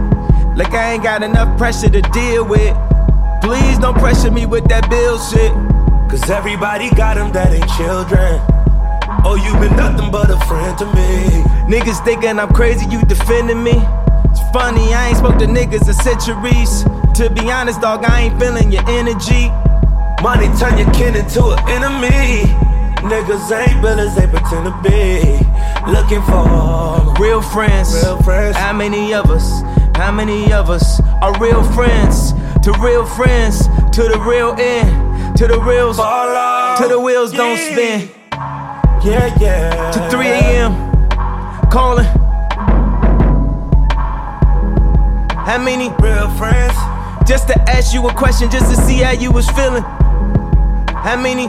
[0.55, 2.75] Like I ain't got enough pressure to deal with.
[3.41, 5.51] Please don't pressure me with that bill shit.
[6.09, 8.39] Cause everybody got them that ain't children.
[9.23, 11.43] Oh, you been nothing but a friend to me.
[11.71, 13.73] Niggas thinking I'm crazy, you defending me.
[14.29, 16.83] It's funny, I ain't spoke to niggas in centuries.
[17.15, 19.49] To be honest, dog, I ain't feeling your energy.
[20.21, 22.45] Money turn your kin into an enemy.
[23.01, 25.41] Niggas ain't villains, they pretend to be.
[25.89, 27.93] Looking for real friends.
[28.03, 28.55] Real friends.
[28.55, 29.61] How many of us?
[29.95, 32.33] How many of us are real friends?
[32.63, 38.07] To real friends, to the real end, to the reals, to the wheels don't spin.
[39.03, 39.91] Yeah, yeah.
[39.91, 40.71] To 3 a.m.
[41.71, 42.05] calling.
[45.43, 46.75] How many real friends?
[47.27, 49.81] Just to ask you a question, just to see how you was feeling.
[49.81, 51.47] How many?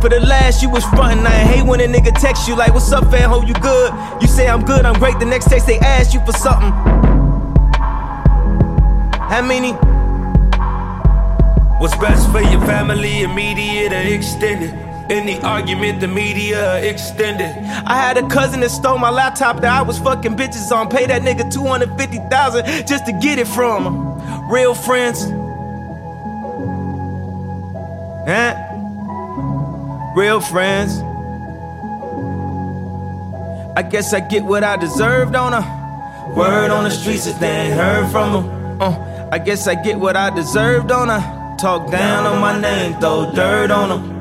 [0.00, 1.24] For the last, you was frontin'.
[1.24, 3.30] I hate when a nigga text you like, "What's up, fam?
[3.30, 5.20] Hope you good." You say I'm good, I'm great.
[5.20, 6.72] The next text they ask you for something.
[9.30, 9.74] How many?
[11.78, 14.70] What's best for your family, immediate or extended?
[15.08, 17.46] Any argument, the media extended.
[17.86, 20.88] I had a cousin that stole my laptop that I was fucking bitches on.
[20.88, 24.50] Pay that nigga 250,000 just to get it from him.
[24.50, 25.22] Real friends.
[28.28, 28.56] Huh?
[30.16, 30.98] Real friends.
[33.76, 36.34] I guess I get what I deserved on her.
[36.34, 38.60] Word on the streets if they ain't heard from them.
[38.82, 41.56] Uh, I guess I get what I deserved on her.
[41.56, 44.19] Talk down on my name, throw dirt on them.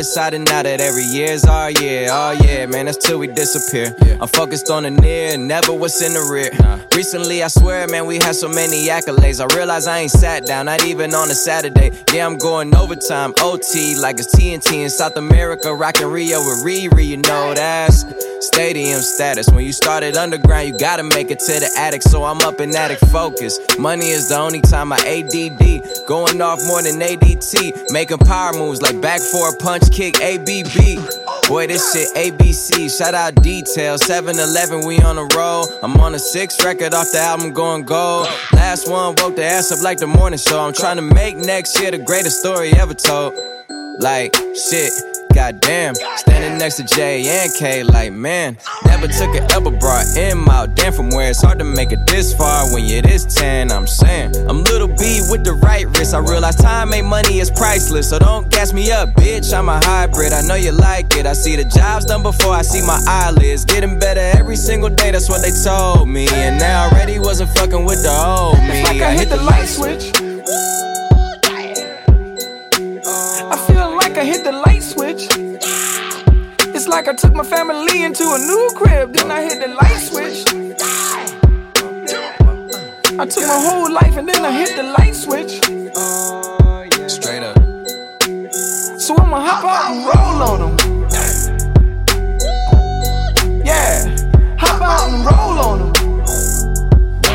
[0.00, 2.08] Decided now that every year's our year.
[2.10, 3.94] Oh yeah, man, that's till we disappear.
[4.18, 6.50] I'm focused on the near, never what's in the rear.
[6.96, 9.42] Recently, I swear, man, we had so many accolades.
[9.44, 11.90] I realize I ain't sat down, not even on a Saturday.
[12.14, 17.06] Yeah, I'm going overtime, OT, like it's TNT in South America, rockin' Rio with Riri,
[17.06, 18.06] you know that's
[18.40, 19.48] stadium status.
[19.50, 22.74] When you started underground, you gotta make it to the attic, so I'm up in
[22.74, 23.58] attic focus.
[23.78, 28.82] Money is the only time I ADD, going off more than ADT, making power moves
[28.82, 31.48] like back for a punch kick, ABB.
[31.48, 35.66] Boy, this shit ABC, shout out Detail, 7 Eleven, we on a roll.
[35.82, 38.28] I'm on a sixth record off the album going gold.
[38.52, 40.60] Last one woke the ass up like the morning show.
[40.60, 43.34] I'm trying to make next year the greatest story ever told.
[43.98, 45.19] Like, shit.
[45.34, 50.48] Goddamn, standing next to J and K, like man, never took an elbow brought him
[50.48, 50.74] out.
[50.74, 53.72] Damn, from where it's hard to make it this far when you're this 10.
[53.72, 56.14] I'm saying, I'm little B with the right wrist.
[56.14, 59.56] I realize time ain't money it's priceless, so don't gas me up, bitch.
[59.56, 61.26] I'm a hybrid, I know you like it.
[61.26, 63.64] I see the jobs done before I see my eyelids.
[63.64, 66.28] Getting better every single day, that's what they told me.
[66.28, 68.99] And now already wasn't fucking with the old me.
[77.42, 80.44] My family into a new crib, then I hit the light switch.
[83.18, 85.52] I took my whole life and then I hit the light switch.
[87.10, 87.56] Straight up.
[89.00, 90.76] So I'ma hop out and roll on them.
[93.64, 94.16] Yeah,
[94.58, 95.92] hop out and roll on them.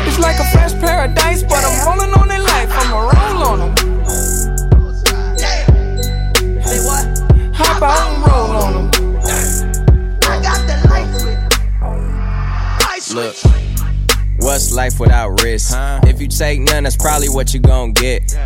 [0.06, 2.70] It's like a fresh paradise, but I'm rolling on their life.
[2.70, 3.74] I'ma roll on them.
[7.54, 8.05] Hop out
[13.16, 13.34] Look,
[14.40, 15.72] what's life without risk?
[15.72, 16.00] Huh?
[16.02, 18.36] If you take none, that's probably what you gon' get.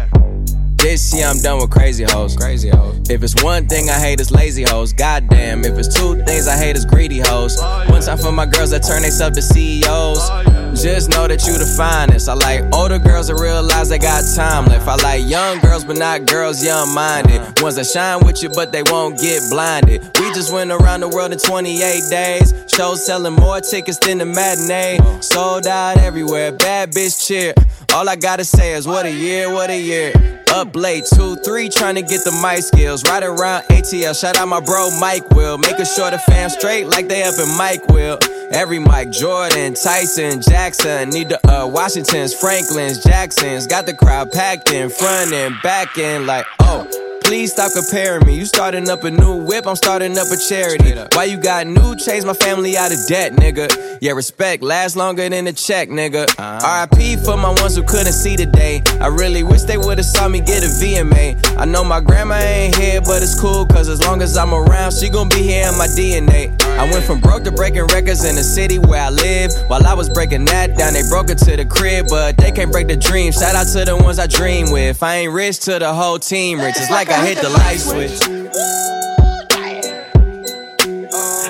[0.76, 2.36] This year I'm done with crazy hoes.
[2.36, 3.10] Crazy hoes.
[3.10, 4.92] If it's one thing I hate, it's lazy hoes.
[4.92, 5.64] Goddamn.
[5.64, 7.56] If it's two things I hate, it's greedy hoes.
[7.60, 10.18] Oh, one time for my girls that turn themselves to CEOs.
[10.20, 10.44] Oh,
[10.82, 12.28] just know that you the finest.
[12.28, 14.88] I like older girls that realize they got time left.
[14.88, 17.40] I like young girls, but not girls young minded.
[17.60, 20.02] Ones that shine with you, but they won't get blinded.
[20.18, 22.54] We just went around the world in 28 days.
[22.68, 24.98] Shows selling more tickets than the matinee.
[25.20, 27.52] Sold out everywhere, bad bitch cheer.
[27.92, 30.12] All I gotta say is what a year, what a year.
[30.52, 33.04] Up late, two, three, trying to get the mic skills.
[33.04, 35.58] Right around ATL, shout out my bro Mike Will.
[35.58, 38.18] Making sure the fam straight like they up in Mike Will.
[38.52, 40.40] Every Mike Jordan, Tyson,
[40.70, 43.66] Jackson, need the uh, Washingtons, Franklins, Jacksons.
[43.66, 47.09] Got the crowd packed in front and back in like, oh.
[47.30, 48.34] Please stop comparing me.
[48.34, 50.98] You starting up a new whip, I'm starting up a charity.
[51.14, 52.24] Why you got new chains?
[52.24, 53.98] My family out of debt, nigga.
[54.00, 56.26] Yeah, respect lasts longer than a check, nigga.
[56.36, 56.86] Uh-huh.
[56.90, 58.82] RIP for my ones who couldn't see today.
[59.00, 61.56] I really wish they would've saw me get a VMA.
[61.56, 64.92] I know my grandma ain't here, but it's cool, cause as long as I'm around,
[64.94, 66.50] she gon' be here in my DNA.
[66.80, 69.52] I went from broke to breaking records in the city where I live.
[69.68, 72.72] While I was breaking that down, they broke it to the crib, but they can't
[72.72, 73.32] break the dream.
[73.32, 75.02] Shout out to the ones I dream with.
[75.02, 76.76] I ain't rich to the whole team rich.
[76.78, 78.20] It's like I hit the light switch.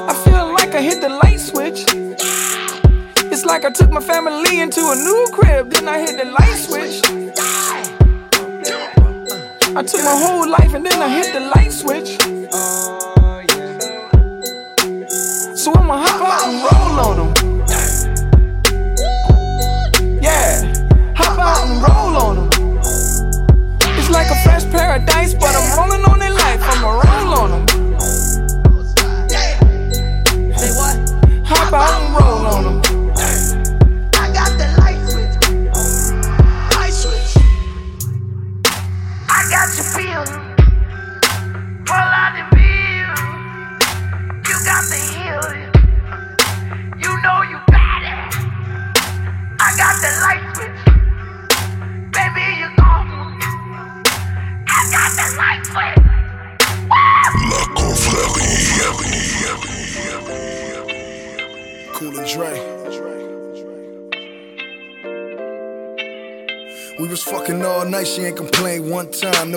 [0.08, 1.84] I feel like I hit the light switch.
[3.32, 6.56] It's like I took my family into a new crib, then I hit the light
[6.56, 7.00] switch.
[9.76, 12.18] I took my whole life and then I hit the light switch.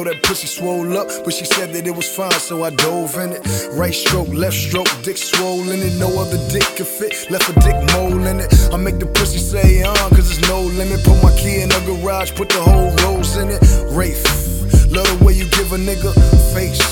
[0.03, 3.15] Know that pussy swole up, but she said that it was fine, so I dove
[3.15, 3.41] in it.
[3.71, 5.93] Right stroke, left stroke, dick swollen it.
[5.97, 8.51] No other dick could fit, left a dick mole in it.
[8.73, 11.05] I make the pussy say on, cause there's no limit.
[11.05, 13.61] Put my key in the garage, put the whole rose in it.
[13.95, 14.25] Rafe,
[14.91, 16.11] love the way you give a nigga
[16.53, 16.83] face.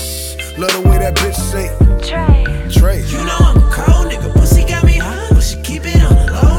[0.56, 1.68] Love the way that bitch say.
[2.00, 2.44] Trey.
[2.72, 3.04] Trey.
[3.12, 4.32] You know I'm a cold nigga.
[4.32, 6.51] Pussy got me high, but she keep it on the low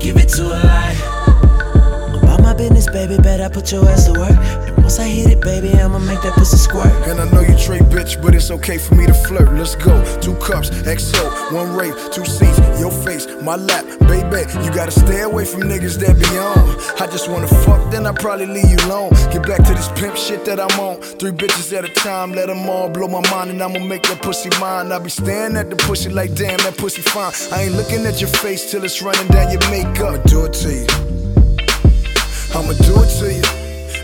[0.00, 2.20] Give it to a lie.
[2.22, 3.18] About my business, baby.
[3.18, 4.69] Bet I put your ass to work.
[4.90, 6.90] And once I hit it, baby, I'ma make that pussy squirt.
[7.06, 9.52] And I know you Trey bitch, but it's okay for me to flirt.
[9.52, 9.94] Let's go.
[10.20, 14.50] Two cups, XO, one rape, two seats, your face, my lap, baby.
[14.64, 16.66] You gotta stay away from niggas that be on.
[17.00, 19.10] I just wanna fuck, then I probably leave you alone.
[19.30, 21.00] Get back to this pimp shit that I'm on.
[21.00, 24.20] Three bitches at a time, let them all blow my mind, and I'ma make that
[24.22, 24.90] pussy mine.
[24.90, 27.32] I be staring at the pussy like, damn, that pussy fine.
[27.52, 30.18] I ain't looking at your face till it's running down your makeup.
[30.18, 30.86] I'ma do it to you.
[32.58, 33.59] I'ma do it to you.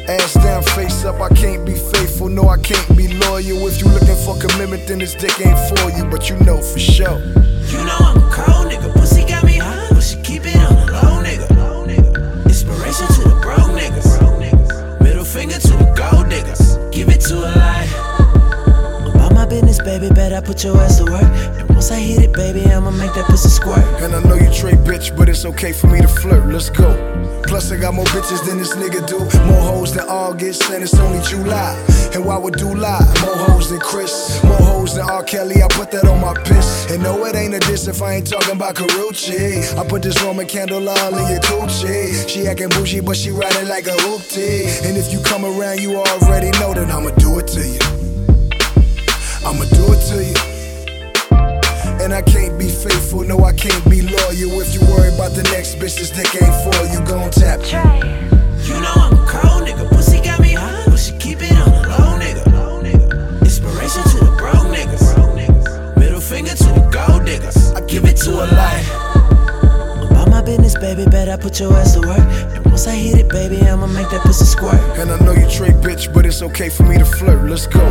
[0.09, 3.67] Ass down, face up, I can't be faithful, no, I can't be loyal.
[3.67, 6.79] If you looking for commitment, then this dick ain't for you, but you know for
[6.79, 7.19] sure.
[7.19, 8.93] You know I'm a cold nigga.
[8.93, 9.16] Pussy
[19.87, 20.09] baby.
[20.13, 21.31] Bet I put your ass to work.
[21.59, 23.85] And once I hit it, baby, I'ma make that pussy squirt.
[24.03, 26.45] And I know you trade bitch, but it's okay for me to flirt.
[26.53, 26.91] Let's go.
[27.47, 29.19] Plus, I got more bitches than this nigga do.
[29.47, 31.73] More hoes than August, and it's only July.
[32.13, 33.07] And why would do lie?
[33.25, 35.23] More hoes than Chris, more hoes than R.
[35.23, 35.63] Kelly.
[35.63, 36.91] I put that on my piss.
[36.91, 39.79] And no, it ain't a diss if I ain't talking about Karrueche.
[39.79, 42.29] I put this Roman candle all in your coochie.
[42.29, 44.85] She acting bougie, but she riding like a hoopty.
[44.85, 48.06] And if you come around, you already know that I'ma do it to you.
[49.47, 50.35] I'ma do it to you.
[52.03, 54.61] And I can't be faithful, no, I can't be loyal.
[54.61, 56.99] If you worry about the next bitch, this dick ain't for you.
[57.07, 57.61] Gon' tap.
[58.67, 59.89] You know I'm a cold nigga.
[59.89, 62.19] Pussy got me high, but she keep it on the low
[62.83, 63.41] nigga.
[63.41, 65.97] Inspiration to the broke niggas.
[65.97, 67.73] Middle finger to the gold diggers.
[67.75, 68.83] I give it to a lie.
[70.11, 71.05] About my business, baby.
[71.07, 72.19] Bet I put your ass to work.
[72.19, 74.81] And once I hit it, baby, I'ma make that pussy squirt.
[74.99, 77.49] And I know you Trey bitch, but it's okay for me to flirt.
[77.49, 77.85] Let's go.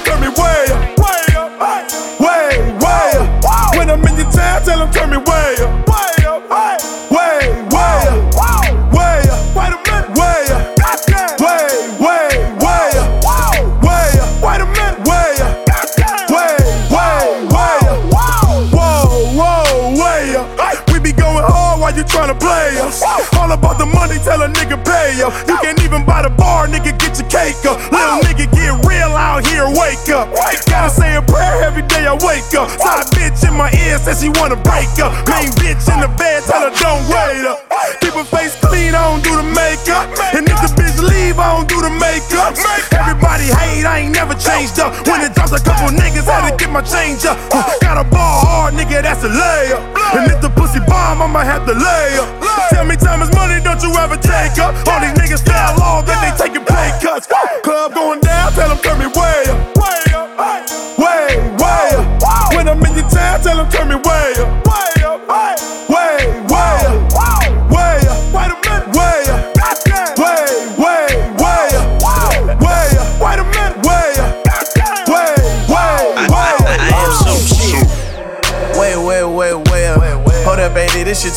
[0.00, 0.98] them turn me way up.
[0.98, 1.84] Way up, hey.
[2.20, 3.76] way, way up.
[3.76, 5.88] When I'm in your town, tell them turn me way up.
[5.88, 6.76] Way up, hey.
[7.10, 7.38] way,
[7.70, 8.34] way up.
[8.92, 10.62] Way up, wait a minute, way up.
[11.40, 11.68] Way,
[12.00, 12.28] way,
[12.60, 13.08] way up.
[13.24, 13.52] Whoa.
[13.80, 15.52] Way up, wait a minute, way up.
[16.30, 16.56] Way,
[16.90, 18.00] way, way up.
[18.12, 19.04] Whoa, whoa,
[19.36, 20.46] whoa, way up.
[20.92, 23.02] We be going hard while you tryna play us.
[23.36, 25.32] All about the money, tell a nigga pay up.
[25.48, 27.78] You can't even buy the bar, nigga, get your cake up.
[27.90, 28.59] Little nigga, get
[29.40, 30.28] out here, wake up.
[30.68, 32.68] Gotta say a prayer every day I wake up.
[32.80, 35.12] Side bitch in my ear says she wanna break up.
[35.28, 37.64] Main bitch in the bed, tell her don't wait up.
[38.00, 40.08] Keep her face clean, I don't do the makeup.
[40.34, 40.49] And
[41.30, 42.58] if leave, I don't do the makeup.
[42.92, 44.94] Everybody hate, I ain't never changed up.
[45.06, 47.38] When it drops, a couple niggas had to get my change up.
[47.54, 49.82] Uh, Got a ball hard, nigga, that's a layup.
[50.14, 52.28] And if the pussy bomb, I'ma have to lay up.
[52.70, 54.74] Tell me time is money, don't you ever take up.
[54.88, 57.26] All these niggas fell off, then they taking pay cuts.
[57.62, 59.76] Club going down, tell them turn me way up.
[59.78, 60.00] Way
[60.98, 62.54] way, up.
[62.54, 63.96] When I'm in your town, tell them turn me.
[63.96, 64.59] Way up,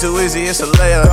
[0.04, 1.13] too easy, it's a layup.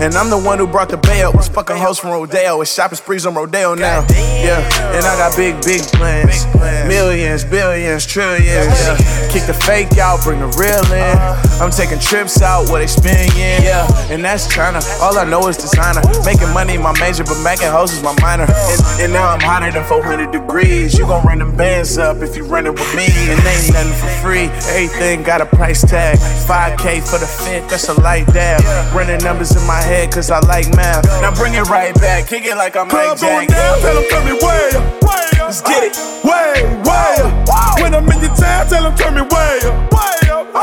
[0.00, 1.32] And I'm the one who brought the bail.
[1.32, 2.60] Was fucking hoes from Rodeo.
[2.60, 4.06] It's shopping sprees on Rodeo now.
[4.38, 4.62] Yeah,
[4.94, 6.46] and I got big, big plans.
[6.86, 8.78] Millions, billions, trillions.
[8.78, 8.96] Yeah.
[9.32, 11.18] Kick the fake out, bring the real in.
[11.60, 13.62] I'm taking trips out where they spin in.
[13.62, 14.80] Yeah, and that's China.
[15.02, 16.02] All I know is designer.
[16.24, 18.46] Making money my major, but making hoes is my minor.
[18.46, 20.96] And, and now I'm hotter than 400 degrees.
[20.96, 23.06] You gon' run them bands up if you running with me.
[23.10, 24.46] And ain't nothing for free.
[24.70, 26.18] Everything got a price tag.
[26.46, 28.62] 5K for the fit, that's a light dab.
[28.94, 31.04] Running numbers in my head, cause I like math.
[31.22, 32.26] Now bring it right back.
[32.26, 33.48] Kick it like I'm Mike Club Jack.
[33.48, 35.02] down, tell them turn me way up.
[35.02, 35.48] Way up.
[35.48, 35.96] Let's get it.
[36.24, 37.80] Way, way up.
[37.80, 39.92] When I'm in your town, tell them turn me way up.
[39.92, 40.54] Way up.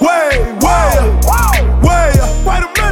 [0.00, 0.28] Way,
[0.60, 1.24] way up.
[1.84, 2.46] Way up.
[2.46, 2.83] Wait a minute.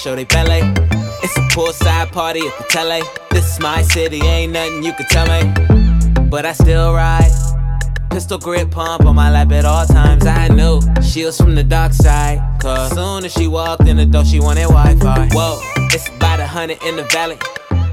[0.00, 0.60] Show they belly.
[1.22, 3.02] It's a poolside party at the tele.
[3.30, 6.28] This is my city, ain't nothing you can tell me.
[6.30, 7.30] But I still ride.
[8.10, 10.24] Pistol grip pump on my lap at all times.
[10.26, 12.40] I knew she was from the dark side.
[12.62, 15.28] Cause soon as she walked in the door, she wanted Wi Fi.
[15.32, 15.60] Whoa,
[15.92, 17.36] it's about a hundred in the valley.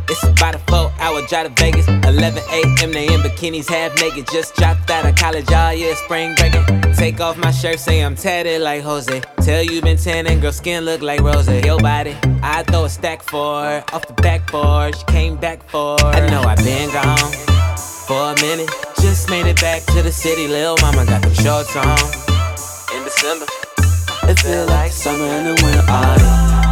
[0.09, 1.87] It's about a four hour drive to Vegas.
[1.87, 2.91] 11 a.m.
[2.91, 4.27] they in bikinis, half naked.
[4.31, 6.63] Just dropped out of college, oh all year spring breaking.
[6.93, 9.21] Take off my shirt, say I'm tatted like Jose.
[9.41, 11.61] Tell you been tanning, girl, skin look like Rosa.
[11.61, 13.83] Your body, I throw a stack for her.
[13.93, 16.07] Off the back backboard, she came back for her.
[16.07, 17.31] I know I've been gone
[18.07, 18.69] for a minute.
[19.01, 20.47] Just made it back to the city.
[20.47, 23.45] Lil' mama got the shorts on in December.
[24.29, 26.66] It feel like summer and the winter autumn.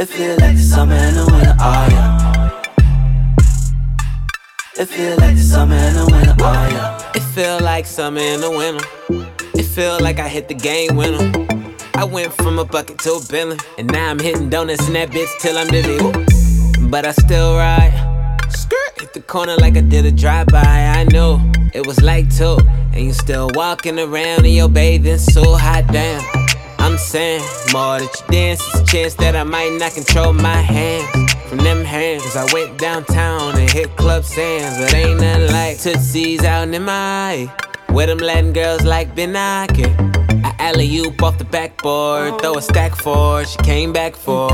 [0.00, 2.62] It feel like the summer and the winter oh, autumn.
[4.78, 7.10] It feel like the summer and the winter oh, autumn.
[7.16, 8.86] It feel like summer in the winter.
[9.58, 11.32] It feel like I hit the game winner.
[11.96, 15.10] I went from a bucket to a Bentley, and now I'm hitting donuts in that
[15.10, 15.98] bitch till I'm dizzy.
[16.88, 17.90] But I still ride.
[18.50, 20.60] Skirt hit the corner like I did a drive-by.
[20.60, 21.40] I knew
[21.74, 22.56] it was like two,
[22.92, 25.44] and you still walking around in your bathing suit.
[25.44, 26.47] Hot damn.
[26.88, 30.56] I'm saying more that you dance, it's a chance that I might not control my
[30.56, 32.22] hands from them hands.
[32.22, 36.82] Cause I went downtown and hit Club Sands, but ain't nothing like Tootsie's out in
[36.82, 37.44] my
[37.90, 39.84] where them Latin girls like Benaki.
[40.42, 44.48] I alley oop off the backboard, throw a stack for she came back for.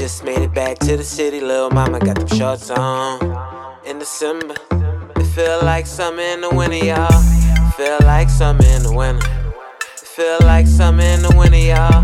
[0.00, 1.42] Just made it back to the city.
[1.42, 3.20] Lil' mama got them shorts on.
[3.84, 4.54] In December,
[5.14, 7.06] it feel like summer in the winter, y'all.
[7.72, 9.28] Feel like summer in the winter.
[10.16, 12.02] Feel like summer in the winter, y'all.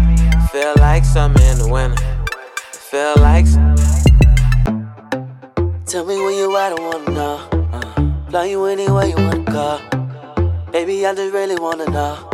[0.49, 1.97] Feel like summer in the winter.
[2.71, 3.47] Feel like.
[5.87, 7.49] Tell me where you at, I wanna know.
[7.73, 9.81] Uh, fly you anywhere you wanna go.
[10.71, 12.29] Baby, I just really wanna know.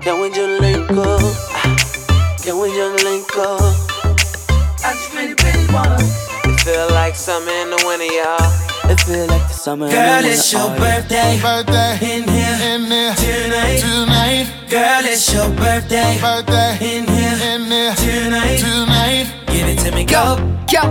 [0.00, 2.40] Can we just link up?
[2.40, 3.87] Can we just link up?
[4.84, 5.98] I just really, really wanna.
[6.44, 8.90] It feel like summer in the winter, y'all.
[8.90, 10.68] It feel like the summer and Girl, the it's winter.
[10.68, 11.00] your oh, yeah.
[11.00, 11.40] birthday.
[11.42, 11.92] Birthday.
[12.16, 12.56] In here.
[12.70, 13.14] In here.
[13.14, 13.78] Tonight.
[13.80, 14.46] Tonight.
[14.70, 16.18] Girl, it's your birthday.
[16.20, 16.72] Birthday.
[16.80, 17.36] In here.
[17.52, 17.94] In here.
[17.96, 18.58] Tonight.
[18.58, 18.87] Tonight.
[19.78, 20.36] Give it to me, go.
[20.70, 20.82] Yo,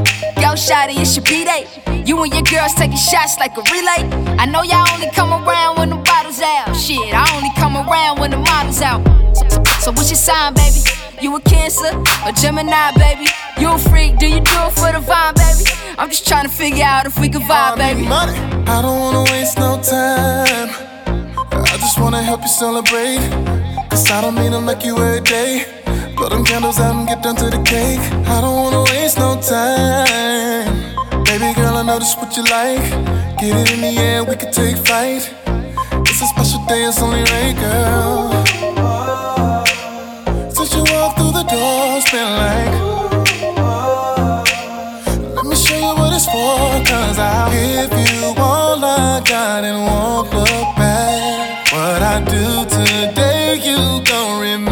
[0.41, 1.67] yo, shawty, it's your B-Day.
[2.05, 4.07] You and your girls taking shots like a relay.
[4.37, 6.73] I know y'all only come around when the bottles out.
[6.75, 9.03] Shit, I only come around when the models out.
[9.35, 10.79] So, so, so what's your sign, baby?
[11.21, 13.27] You a Cancer or Gemini, baby?
[13.59, 14.19] You a freak?
[14.19, 15.69] Do you do it for the vibe, baby?
[15.97, 18.07] I'm just trying to figure out if we can vibe, baby.
[18.07, 18.37] Money.
[18.67, 20.69] I don't wanna waste no time.
[21.51, 23.19] I just wanna help you celebrate.
[23.89, 25.65] Cause I don't mean to like you every day.
[26.17, 27.99] Blow them candles out and get down to the cake.
[28.25, 30.65] I don't wanna waste no time.
[31.25, 32.81] Baby girl, I know this what you like.
[33.37, 35.29] Get it in the air, we can take flight.
[36.09, 38.33] It's a special day, it's only right, girl.
[40.49, 42.73] Since you walked through the door, it's been like.
[45.35, 49.85] Let me show you what it's for, cause I'll give you all I got and
[49.85, 51.71] won't look back.
[51.71, 54.66] What I do today, you gon' remember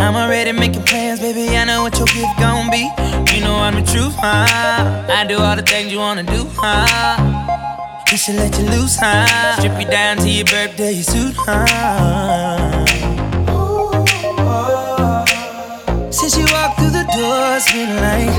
[0.00, 1.56] I'm already making plans, baby.
[1.56, 2.90] I know what your gift gon' be.
[3.34, 5.06] You know I'm the truth, huh?
[5.08, 7.16] I do all the things you wanna do, huh?
[8.10, 9.26] We should let you loose, huh?
[9.58, 12.86] Strip you down to your birthday suit, huh?
[16.10, 18.34] Since you walked through the door, it's been like.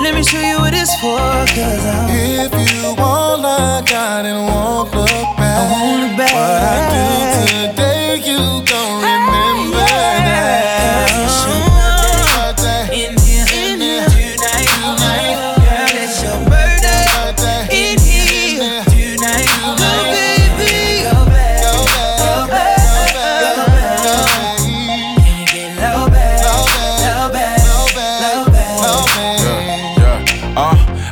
[0.00, 1.18] Let me show you what it's for,
[1.56, 2.10] cause I'm.
[2.10, 6.32] If you all I got and won't look back, I won't look back.
[6.34, 7.04] What I do
[7.72, 9.37] today, you gon' remember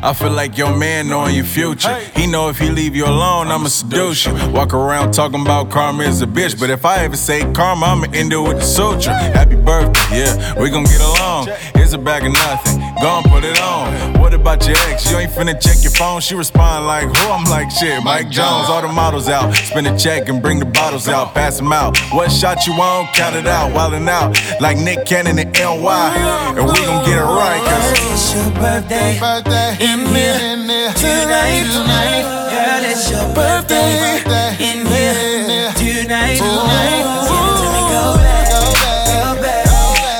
[0.06, 1.92] I feel like your man knowing your future.
[2.14, 4.32] He know if he leave you alone, I'ma seduce you.
[4.52, 8.06] Walk around talking about karma is a bitch, but if I ever say karma, I'ma
[8.14, 9.10] end it with the suture.
[9.10, 11.48] Happy birthday, yeah, we gon' get along.
[11.74, 14.20] Here's a bag of nothing, go and put it on.
[14.20, 15.10] What about your ex?
[15.10, 16.20] You ain't finna check your phone.
[16.20, 17.28] She respond like, who?
[17.28, 18.68] I'm like, shit, Mike Jones.
[18.68, 21.98] All the models out, spin a check and bring the bottles out, pass them out.
[22.12, 23.12] What shot you on?
[23.12, 27.22] Count it out, wildin' out like Nick Cannon and NY, and we gon' get it
[27.22, 28.06] right, cause.
[28.16, 29.18] It's your birthday.
[29.18, 29.95] Birthday.
[29.96, 30.92] In here, In there.
[30.92, 32.24] tonight, Tonight.
[32.52, 34.20] Girl, it's your birthday.
[34.20, 34.50] Birthday.
[34.60, 35.16] In here,
[35.48, 35.72] Yeah.
[35.72, 37.00] tonight, Tonight.
[37.24, 39.08] Give it to me, go back, Go back.
[39.08, 39.64] go back,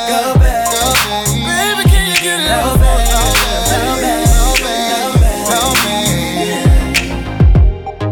[0.08, 0.64] go back.
[0.72, 1.28] Go back.
[1.28, 3.12] Baby, can you get it Low low back, back?
[3.12, 4.24] low Low back, back.
[4.32, 4.56] low
[5.52, 5.68] Low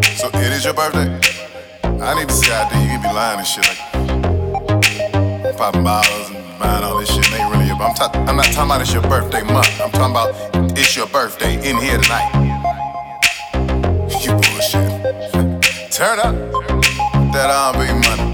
[0.05, 0.17] back.
[0.21, 1.09] So it is your birthday.
[2.05, 2.81] I need to see out there.
[2.83, 3.65] You can be lying and shit
[5.43, 7.25] like popping bottles and buying all this shit.
[7.27, 7.87] It ain't really your.
[7.89, 9.81] I'm, ta- I'm not talking about it's your birthday month.
[9.81, 12.31] I'm talking about it's your birthday in here tonight.
[14.23, 14.91] You bullshit.
[15.93, 16.35] Turn up
[17.33, 18.34] that R&B money.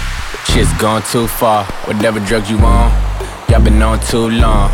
[0.53, 1.63] Shit's gone too far.
[1.85, 2.91] Whatever drugs you on,
[3.47, 4.69] y'all been on too long.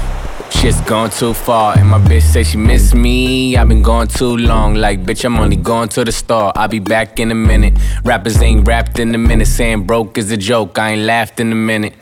[0.50, 1.78] Shit's gone too far.
[1.78, 3.56] And my bitch say she miss me.
[3.56, 4.74] I've been gone too long.
[4.74, 6.52] Like, bitch, I'm only going to the store.
[6.56, 7.78] I'll be back in a minute.
[8.04, 9.46] Rappers ain't rapped in a minute.
[9.46, 10.80] Saying broke is a joke.
[10.80, 11.94] I ain't laughed in a minute.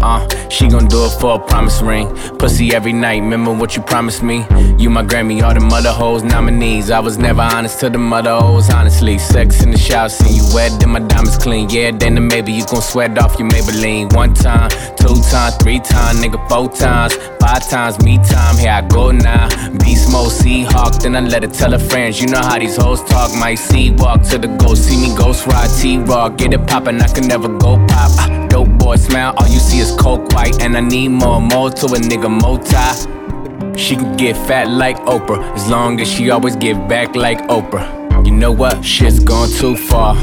[0.00, 2.06] Uh, she gon' do it for a promise ring.
[2.38, 4.44] Pussy every night, remember what you promised me?
[4.78, 6.90] You my Grammy, all the mother hoes nominees.
[6.90, 9.18] I was never honest to the mother hoes, honestly.
[9.18, 11.70] Sex in the shower, see you wet, then my diamonds clean.
[11.70, 14.14] Yeah, then the maybe you gon' sweat off your Maybelline.
[14.14, 17.14] One time, two time, three time, nigga, four times.
[17.40, 19.48] Five times, me time, here I go now.
[19.78, 22.20] Beast mode, Seahawk, then I let her tell her friends.
[22.20, 25.46] You know how these hoes talk, might see walk to the ghost, see me ghost
[25.46, 26.36] ride T-Rock.
[26.36, 28.10] Get it poppin', I can never go pop.
[28.20, 30.41] Ah, dope boy smile, all you see is coke white.
[30.60, 33.78] And I need more, more to a nigga, multi.
[33.78, 38.02] She can get fat like Oprah, as long as she always give back like Oprah.
[38.26, 38.84] You know what?
[38.84, 40.14] Shit's gone too far.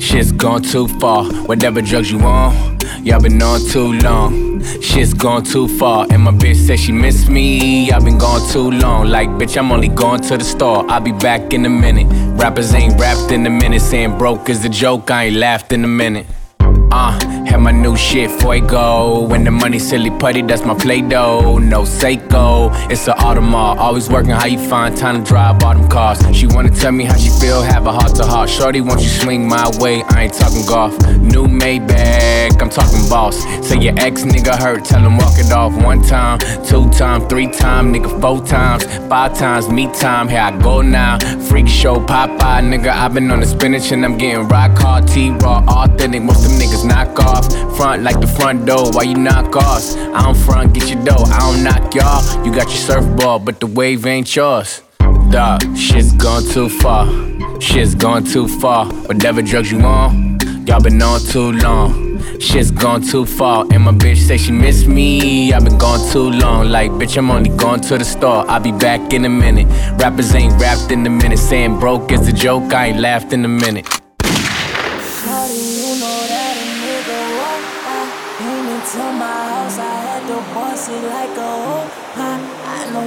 [0.00, 1.24] Shit's gone too far.
[1.44, 4.62] Whatever drugs you on, y'all been on too long.
[4.80, 6.06] Shit's gone too far.
[6.10, 7.90] And my bitch said she missed me.
[7.90, 9.08] I've been gone too long.
[9.08, 10.88] Like, bitch, I'm only going to the store.
[10.90, 12.06] I'll be back in a minute.
[12.40, 13.82] Rappers ain't rapped in a minute.
[13.82, 15.10] Saying broke is a joke.
[15.10, 16.26] I ain't laughed in a minute.
[16.94, 19.26] Uh, had my new shit fuego.
[19.26, 21.56] When the money silly putty, that's my play doh.
[21.56, 23.78] No Seiko, it's a Audemars.
[23.78, 26.18] Always working how you find time to drive them cars.
[26.36, 28.50] She wanna tell me how she feel, have a heart to heart.
[28.50, 30.02] Shorty, won't you swing my way?
[30.02, 30.92] I ain't talking golf.
[31.16, 33.42] New Maybach, I'm talking boss.
[33.66, 35.72] Say your ex nigga hurt, tell him walk it off.
[35.82, 40.28] One time, two time, three time, nigga four times, five times, me time.
[40.28, 41.18] Here I go now.
[41.48, 42.88] Freak show, Popeye, nigga.
[42.88, 46.22] I've been on the spinach and I'm getting rock hard, T-raw, authentic.
[46.22, 47.50] Most them niggas knock off.
[47.76, 49.96] Front like the front door, why you knock off?
[49.96, 51.24] I don't front, get your dough.
[51.26, 52.22] I don't knock y'all.
[52.44, 54.82] You got your surfboard, but the wave ain't yours.
[55.30, 57.06] Dog, shit's gone too far.
[57.60, 58.86] Shit's gone too far.
[58.86, 62.12] Whatever drugs you on, y'all been on too long.
[62.38, 65.52] Shit's gone too far, and my bitch say she miss me.
[65.52, 68.48] I've been gone too long, like bitch, I'm only going to the store.
[68.50, 69.66] I'll be back in a minute.
[70.00, 72.74] Rappers ain't rapped in a minute, saying broke is a joke.
[72.74, 73.88] I ain't laughed in a minute.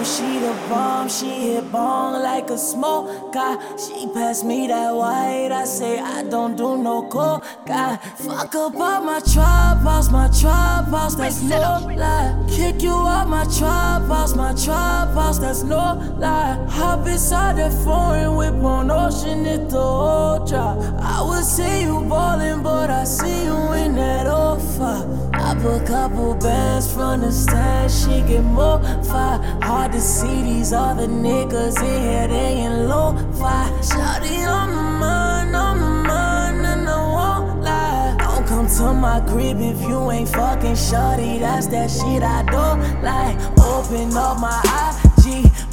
[0.05, 3.75] She the bomb, she hit bong like a smoker ah.
[3.77, 7.97] She passed me that white, I say I don't do no coca ah.
[8.17, 10.85] Fuck up all my trap my trap
[11.17, 12.45] that's no lie.
[12.49, 14.03] Kick you out my trap
[14.35, 15.09] my trap
[15.39, 16.63] that's no lie.
[16.69, 20.77] Hop inside that foreign whip on ocean, it the whole drop.
[21.01, 24.97] I would see you ballin', but I see you in that offer.
[25.33, 29.39] I put a couple bands from the stand, she get more fire.
[29.61, 33.69] Hard to see these other niggas in here, they in low fi.
[33.79, 38.15] Shawty on my mind, on my mind, and I won't lie.
[38.19, 41.39] Don't come to my crib if you ain't fucking shawty.
[41.39, 43.37] That's that shit I don't like.
[43.57, 45.04] Open up my IG,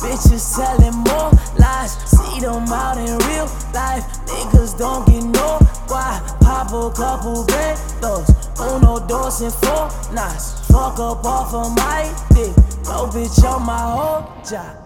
[0.03, 1.93] bitches telling more lies.
[2.11, 5.59] See them out in real life, niggas don't get no
[5.89, 6.21] why.
[6.41, 10.67] Pop a couple bentos, uno, dos, and four nights.
[10.67, 12.03] Fuck up off of my
[12.35, 12.55] dick,
[12.85, 14.77] no bitch on my whole job.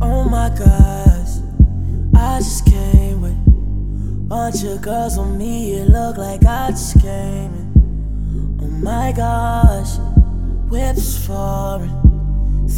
[0.00, 1.42] Oh my gosh,
[2.14, 5.74] I just came with bunch of girls on me.
[5.74, 8.58] It look like I just came in.
[8.62, 9.98] Oh my gosh,
[10.70, 12.01] whips foreign.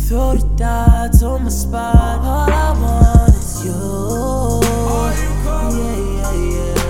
[0.08, 2.20] Throw the dots on my spot.
[2.20, 4.60] All I want is you.
[5.72, 6.83] Yeah, yeah, yeah.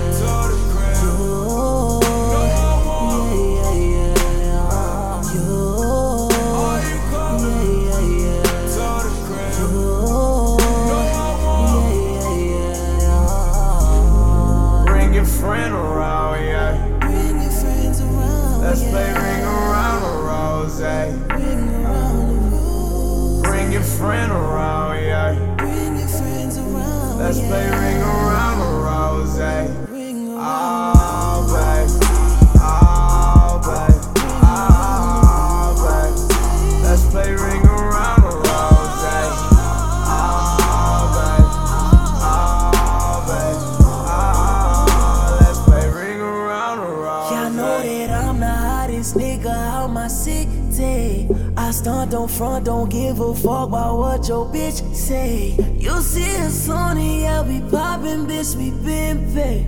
[52.35, 55.55] Front, don't give a fuck about what your bitch say.
[55.79, 59.65] You see us on it, yeah, we poppin', bitch, we been paid.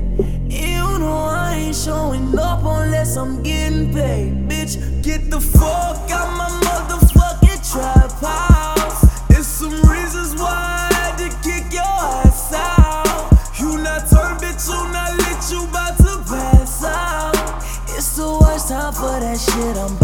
[0.52, 4.50] You know I ain't showing up unless I'm getting paid.
[4.50, 9.04] Bitch, get the fuck out my motherfucking trap house.
[9.30, 13.32] It's some reasons why I had to kick your ass out.
[13.60, 17.64] You not turned, bitch, you not lit, you bout to pass out.
[17.96, 19.96] It's the worst time for that shit, I'm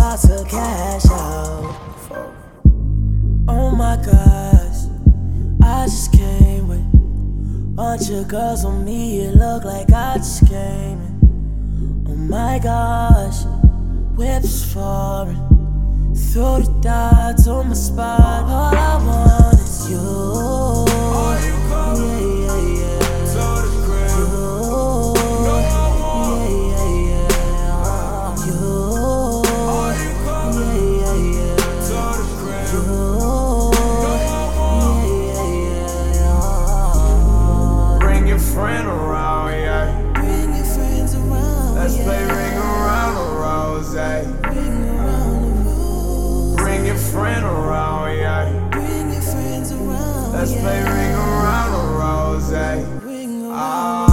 [3.95, 4.85] my gosh,
[5.61, 10.99] I just came with bunch of girls on me, it look like I just came
[10.99, 12.05] in.
[12.07, 13.45] Oh my gosh,
[14.15, 18.43] whips foreign, throw the dots on my spot.
[18.45, 20.85] All I want is you.
[22.01, 22.99] Yeah, yeah.
[22.99, 23.02] Yeah,
[50.43, 52.51] Let's play ring around the rose.
[53.49, 54.12] Ah.